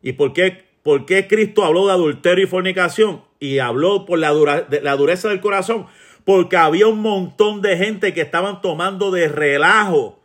[0.00, 3.26] ¿Y por qué, por qué Cristo habló de adulterio y fornicación?
[3.40, 4.32] Y habló por la,
[4.70, 5.86] la dureza del corazón.
[6.26, 10.20] Porque había un montón de gente que estaban tomando de relajo,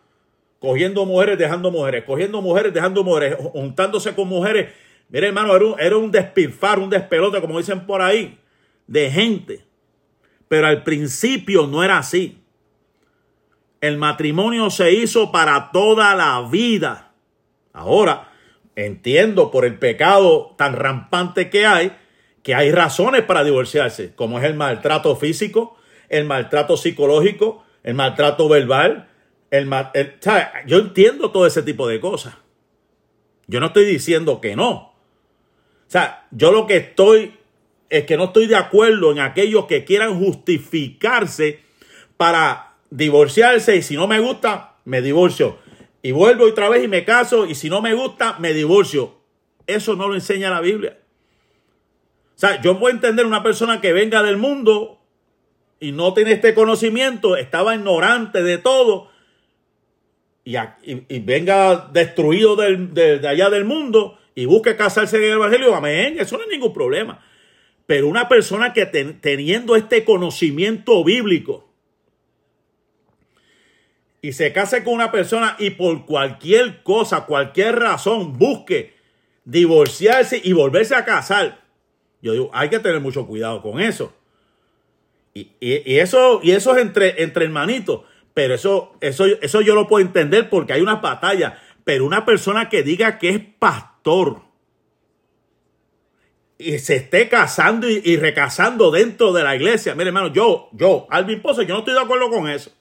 [0.60, 4.74] cogiendo mujeres, dejando mujeres, cogiendo mujeres, dejando mujeres, juntándose con mujeres.
[5.10, 8.40] Mire, hermano, era un, era un despilfar, un despelote, como dicen por ahí,
[8.88, 9.64] de gente.
[10.48, 12.44] Pero al principio no era así.
[13.80, 17.12] El matrimonio se hizo para toda la vida.
[17.74, 18.32] Ahora,
[18.76, 21.96] entiendo por el pecado tan rampante que hay,
[22.42, 25.78] que hay razones para divorciarse, como es el maltrato físico,
[26.12, 29.10] el maltrato psicológico, el maltrato verbal.
[29.50, 29.70] El,
[30.68, 32.36] Yo entiendo todo ese tipo de cosas.
[33.48, 34.72] Yo no estoy diciendo que no.
[34.72, 34.94] O
[35.88, 37.34] sea, yo lo que estoy
[37.90, 41.60] es que no estoy de acuerdo en aquellos que quieran justificarse
[42.16, 45.60] para divorciarse y si no me gusta, me divorcio
[46.04, 49.16] y vuelvo otra vez y me caso y si no me gusta, me divorcio.
[49.68, 50.98] Eso no lo enseña la Biblia.
[52.36, 55.01] O sea, yo puedo entender una persona que venga del mundo
[55.82, 59.10] y no tiene este conocimiento, estaba ignorante de todo,
[60.46, 66.38] y, venga destruido de, allá del mundo y busque casarse en el Evangelio, amén, eso
[66.38, 67.26] no es ningún problema.
[67.88, 71.68] Pero una persona que teniendo este conocimiento bíblico
[74.22, 78.94] y se case con una persona y por cualquier cosa, cualquier razón, busque
[79.46, 81.62] divorciarse y volverse a casar,
[82.22, 84.14] yo digo, hay que tener mucho cuidado con eso.
[85.34, 88.02] Y, eso, y eso es entre, entre hermanitos.
[88.34, 91.60] Pero eso, eso, eso yo lo puedo entender porque hay una batalla.
[91.84, 94.42] Pero una persona que diga que es pastor
[96.62, 99.96] y se esté casando y, recasando dentro de la iglesia.
[99.96, 102.72] Mire, hermano, yo, yo, Alvin Pose, yo no estoy de acuerdo con eso.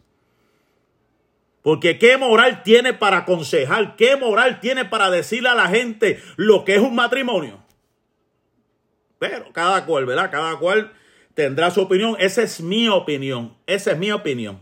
[1.62, 6.64] Porque qué moral tiene para aconsejar, qué moral tiene para decirle a la gente lo
[6.64, 7.62] que es un matrimonio.
[9.18, 10.30] Pero cada cual, ¿verdad?
[10.30, 10.92] Cada cual
[11.34, 12.16] tendrá su opinión.
[12.18, 13.54] Esa es mi opinión.
[13.66, 14.60] Esa es mi opinión.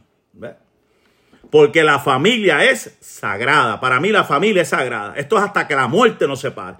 [1.50, 3.80] Porque la familia es sagrada.
[3.80, 5.14] Para mí la familia es sagrada.
[5.16, 6.76] Esto es hasta que la muerte nos separe.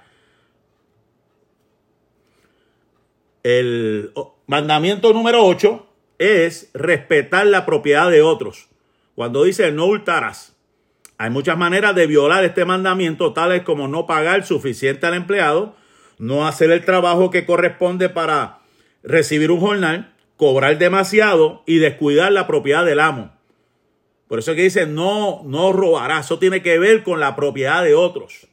[3.43, 4.12] El
[4.47, 5.86] mandamiento número 8
[6.18, 8.68] es respetar la propiedad de otros.
[9.14, 10.57] Cuando dice no hurtarás,
[11.16, 15.74] hay muchas maneras de violar este mandamiento, tales como no pagar suficiente al empleado,
[16.18, 18.57] no hacer el trabajo que corresponde para
[19.09, 23.32] recibir un jornal, cobrar demasiado y descuidar la propiedad del amo.
[24.28, 26.26] Por eso es que dice no, no robarás.
[26.26, 28.46] Eso tiene que ver con la propiedad de otros.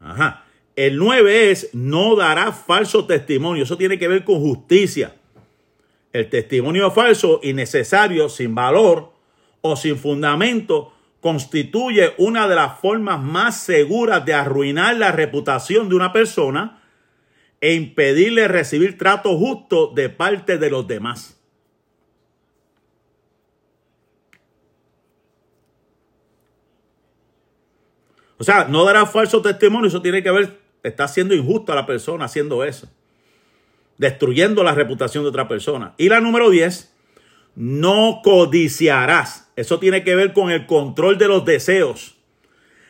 [0.00, 0.44] Ajá.
[0.76, 3.64] El 9 es no dará falso testimonio.
[3.64, 5.17] Eso tiene que ver con justicia.
[6.12, 9.12] El testimonio falso, innecesario, sin valor
[9.60, 15.96] o sin fundamento, constituye una de las formas más seguras de arruinar la reputación de
[15.96, 16.82] una persona
[17.60, 21.38] e impedirle recibir trato justo de parte de los demás.
[28.38, 31.86] O sea, no dará falso testimonio, eso tiene que ver, está siendo injusto a la
[31.86, 32.88] persona haciendo eso.
[33.98, 35.94] Destruyendo la reputación de otra persona.
[35.98, 36.94] Y la número 10,
[37.56, 39.52] no codiciarás.
[39.56, 42.16] Eso tiene que ver con el control de los deseos.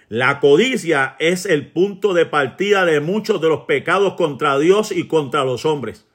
[0.09, 5.07] La codicia es el punto de partida de muchos de los pecados contra Dios y
[5.07, 6.07] contra los hombres.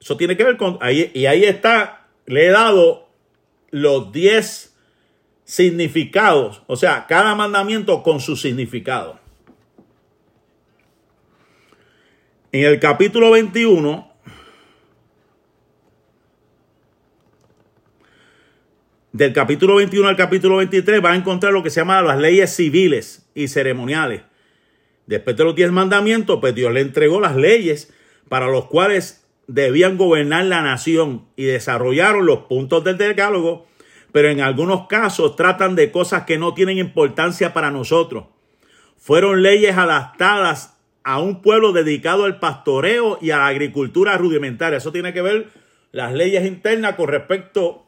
[0.00, 0.78] Eso tiene que ver con...
[0.80, 3.08] Ahí, y ahí está, le he dado
[3.70, 4.76] los 10
[5.44, 9.18] significados, o sea, cada mandamiento con su significado.
[12.54, 14.12] En el capítulo 21,
[19.10, 22.54] del capítulo 21 al capítulo 23, va a encontrar lo que se llama las leyes
[22.54, 24.22] civiles y ceremoniales.
[25.06, 27.92] Después de los diez mandamientos, pues Dios le entregó las leyes
[28.28, 33.66] para los cuales debían gobernar la nación y desarrollaron los puntos del decálogo
[34.12, 38.26] pero en algunos casos tratan de cosas que no tienen importancia para nosotros.
[38.96, 40.73] Fueron leyes adaptadas
[41.04, 44.78] a un pueblo dedicado al pastoreo y a la agricultura rudimentaria.
[44.78, 45.50] Eso tiene que ver
[45.92, 47.84] las leyes internas con respecto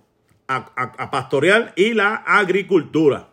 [0.47, 3.31] a, a pastorear y la agricultura.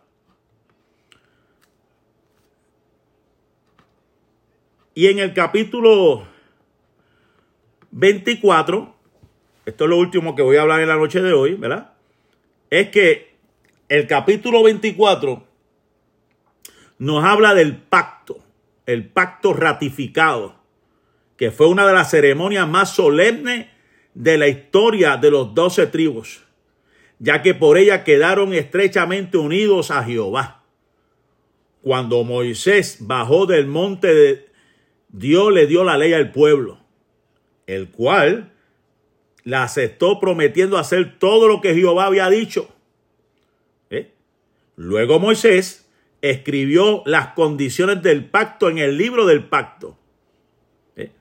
[4.96, 6.26] Y en el capítulo
[7.92, 8.96] 24,
[9.66, 11.94] esto es lo último que voy a hablar en la noche de hoy, ¿verdad?
[12.80, 13.36] es que
[13.88, 15.46] el capítulo 24
[16.98, 18.43] nos habla del pacto,
[18.86, 20.56] el pacto ratificado,
[21.38, 23.68] que fue una de las ceremonias más solemnes
[24.14, 26.44] de la historia de los doce tribus,
[27.20, 30.64] ya que por ella quedaron estrechamente unidos a Jehová.
[31.82, 34.50] Cuando Moisés bajó del monte de
[35.10, 36.80] Dios le dio la ley al pueblo,
[37.68, 38.54] el cual
[39.44, 42.70] la aceptó prometiendo hacer todo lo que Jehová había dicho.
[43.90, 44.12] ¿Eh?
[44.76, 45.83] Luego Moisés
[46.24, 50.00] escribió las condiciones del pacto en el libro del pacto.
[50.96, 51.12] ¿Eh?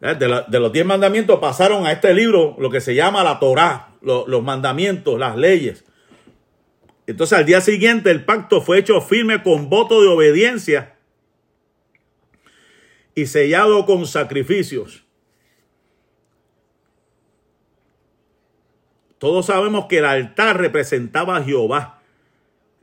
[0.00, 0.14] ¿Eh?
[0.16, 4.42] De, los diez mandamientos pasaron a este libro lo que se llama la Torá, los
[4.42, 5.84] mandamientos, las leyes.
[7.06, 10.96] Entonces al día siguiente el pacto fue hecho firme con voto de obediencia
[13.14, 15.04] y sellado con sacrificios.
[19.18, 21.95] Todos sabemos que el altar representaba a Jehová.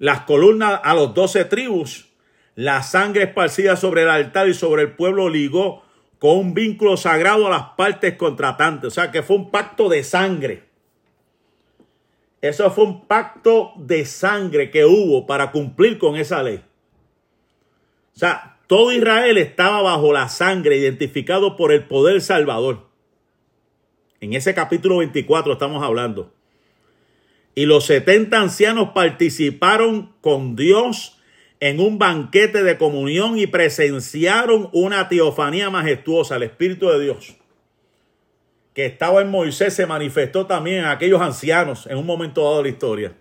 [0.04, 2.10] Las columnas a los doce tribus,
[2.56, 5.82] la sangre esparcida sobre el altar y sobre el pueblo ligó
[6.20, 8.88] con un vínculo sagrado a las partes contratantes.
[8.88, 10.64] O sea que fue un pacto de sangre.
[12.42, 16.62] Eso fue un pacto de sangre que hubo para cumplir con esa ley.
[18.14, 22.90] O sea, todo Israel estaba bajo la sangre, identificado por el poder salvador.
[24.20, 26.34] En ese capítulo 24 estamos hablando.
[27.56, 31.20] Y los 70 ancianos participaron con Dios
[31.60, 37.36] en un banquete de comunión y presenciaron una teofanía majestuosa, el Espíritu de Dios
[38.74, 42.64] que estaba en Moisés se manifestó también en aquellos ancianos en un momento dado de
[42.64, 43.14] la historia.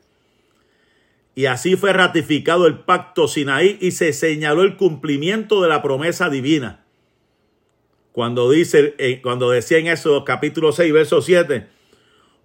[1.35, 6.29] Y así fue ratificado el pacto Sinaí y se señaló el cumplimiento de la promesa
[6.29, 6.85] divina.
[8.13, 11.67] Cuando dice, eh, cuando decía en eso, capítulo 6, verso 7,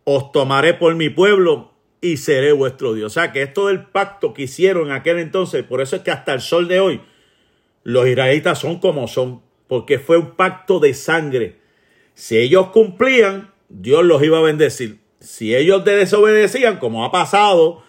[0.06, 3.12] os tomaré por mi pueblo y seré vuestro Dios.
[3.12, 6.12] O sea que esto del pacto que hicieron en aquel entonces, por eso es que
[6.12, 7.02] hasta el sol de hoy,
[7.84, 11.68] los israelitas son como son, porque fue un pacto de sangre
[12.18, 14.98] si ellos cumplían, Dios los iba a bendecir.
[15.20, 17.84] Si ellos desobedecían, como ha pasado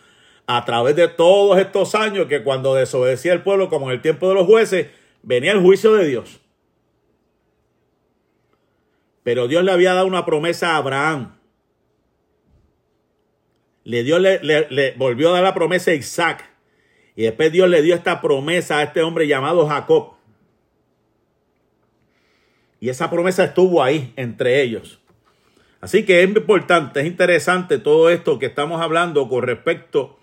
[0.47, 4.29] a través de todos estos años, que cuando desobedecía el pueblo, como en el tiempo
[4.29, 4.89] de los jueces,
[5.23, 6.41] venía el juicio de Dios.
[9.23, 11.38] Pero Dios le había dado una promesa a Abraham.
[13.89, 16.45] Le, dio, le, le volvió a dar la promesa a Isaac.
[17.17, 20.13] Y después Dios le dio esta promesa a este hombre llamado Jacob.
[22.81, 25.01] Y esa promesa estuvo ahí entre ellos.
[25.81, 30.19] Así que es importante, es interesante todo esto que estamos hablando con respecto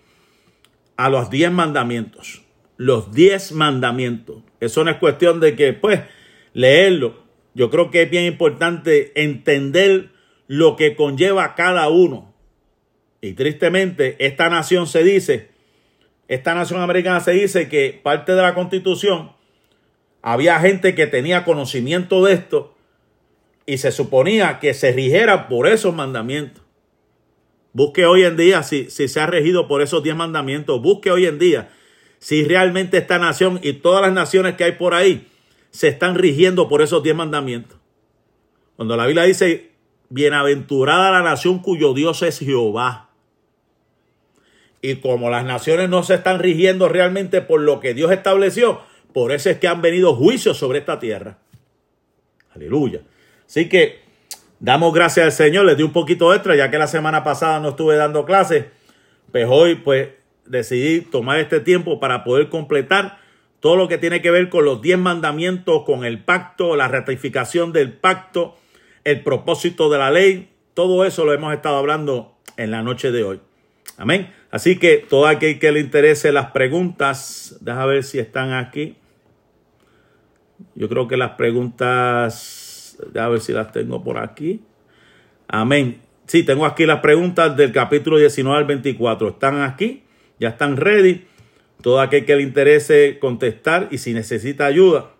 [0.96, 2.42] a los diez mandamientos.
[2.76, 4.44] Los diez mandamientos.
[4.60, 6.02] Eso no es cuestión de que, pues,
[6.52, 7.24] leerlo.
[7.54, 10.10] Yo creo que es bien importante entender
[10.46, 12.32] lo que conlleva cada uno.
[13.26, 15.48] Y tristemente, esta nación se dice,
[16.28, 19.32] esta nación americana se dice que parte de la constitución
[20.22, 22.76] había gente que tenía conocimiento de esto
[23.66, 26.62] y se suponía que se rigiera por esos mandamientos.
[27.72, 30.80] Busque hoy en día si, si se ha regido por esos diez mandamientos.
[30.80, 31.70] Busque hoy en día
[32.20, 35.26] si realmente esta nación y todas las naciones que hay por ahí
[35.70, 37.76] se están rigiendo por esos diez mandamientos.
[38.76, 39.72] Cuando la Biblia dice,
[40.10, 43.05] bienaventurada la nación cuyo Dios es Jehová.
[44.82, 48.80] Y como las naciones no se están rigiendo realmente por lo que Dios estableció,
[49.12, 51.38] por eso es que han venido juicios sobre esta tierra.
[52.54, 53.00] Aleluya.
[53.46, 54.00] Así que
[54.60, 55.66] damos gracias al Señor.
[55.66, 58.66] Les di un poquito extra, ya que la semana pasada no estuve dando clases.
[59.32, 60.08] Pues hoy, pues,
[60.44, 63.18] decidí tomar este tiempo para poder completar
[63.60, 67.72] todo lo que tiene que ver con los diez mandamientos, con el pacto, la ratificación
[67.72, 68.56] del pacto,
[69.04, 70.50] el propósito de la ley.
[70.74, 73.40] Todo eso lo hemos estado hablando en la noche de hoy.
[73.96, 74.32] Amén.
[74.56, 78.96] Así que todo aquel que le interese las preguntas, déjame ver si están aquí.
[80.74, 84.62] Yo creo que las preguntas, a ver si las tengo por aquí.
[85.46, 86.00] Amén.
[86.26, 89.28] Sí, tengo aquí las preguntas del capítulo 19 al 24.
[89.28, 90.04] Están aquí,
[90.40, 91.26] ya están ready.
[91.82, 95.10] Todo aquel que le interese contestar y si necesita ayuda,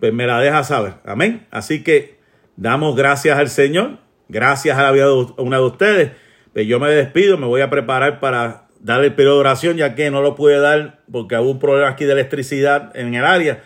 [0.00, 0.94] pues me la deja saber.
[1.04, 1.46] Amén.
[1.52, 2.18] Así que
[2.56, 3.98] damos gracias al Señor.
[4.28, 6.25] Gracias a la vida de una de ustedes.
[6.56, 9.94] Pues yo me despido, me voy a preparar para dar el periodo de oración, ya
[9.94, 13.62] que no lo pude dar porque hubo un problema aquí de electricidad en el área.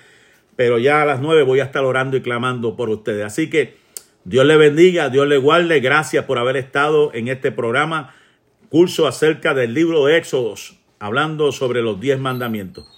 [0.57, 3.25] Pero ya a las nueve voy a estar orando y clamando por ustedes.
[3.25, 3.77] Así que
[4.25, 5.79] Dios le bendiga, Dios le guarde.
[5.79, 8.13] Gracias por haber estado en este programa,
[8.71, 12.89] curso acerca del libro de Éxodos, hablando sobre los diez mandamientos.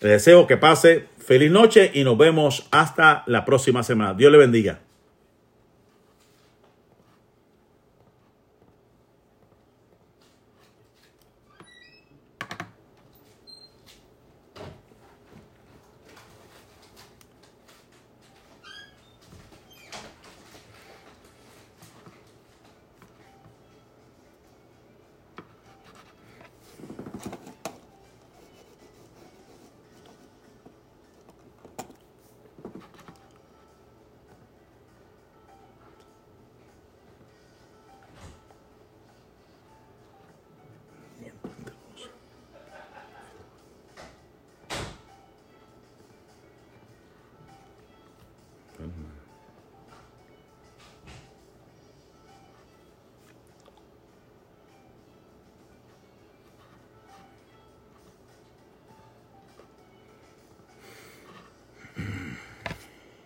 [0.00, 4.14] Les deseo que pase feliz noche y nos vemos hasta la próxima semana.
[4.14, 4.80] Dios le bendiga.